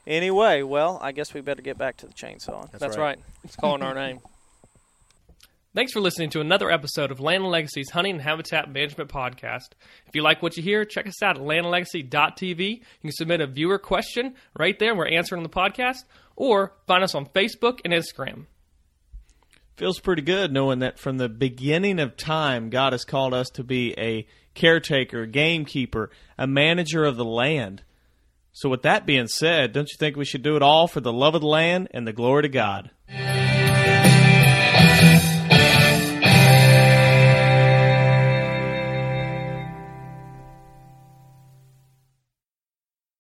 [0.06, 2.70] anyway, well, I guess we better get back to the chainsaw.
[2.70, 3.16] That's, That's right.
[3.16, 3.18] right.
[3.44, 4.20] It's calling our name.
[5.74, 9.70] Thanks for listening to another episode of Land and Legacy's Hunting and Habitat Management Podcast.
[10.06, 12.68] If you like what you hear, check us out at landandlegacy.tv.
[12.70, 14.90] You can submit a viewer question right there.
[14.90, 16.04] And we're answering the podcast.
[16.36, 18.46] Or find us on Facebook and Instagram.
[19.76, 23.64] feels pretty good knowing that from the beginning of time, God has called us to
[23.64, 27.82] be a caretaker, gamekeeper, a manager of the land.
[28.56, 31.12] So, with that being said, don't you think we should do it all for the
[31.12, 32.92] love of the land and the glory to God?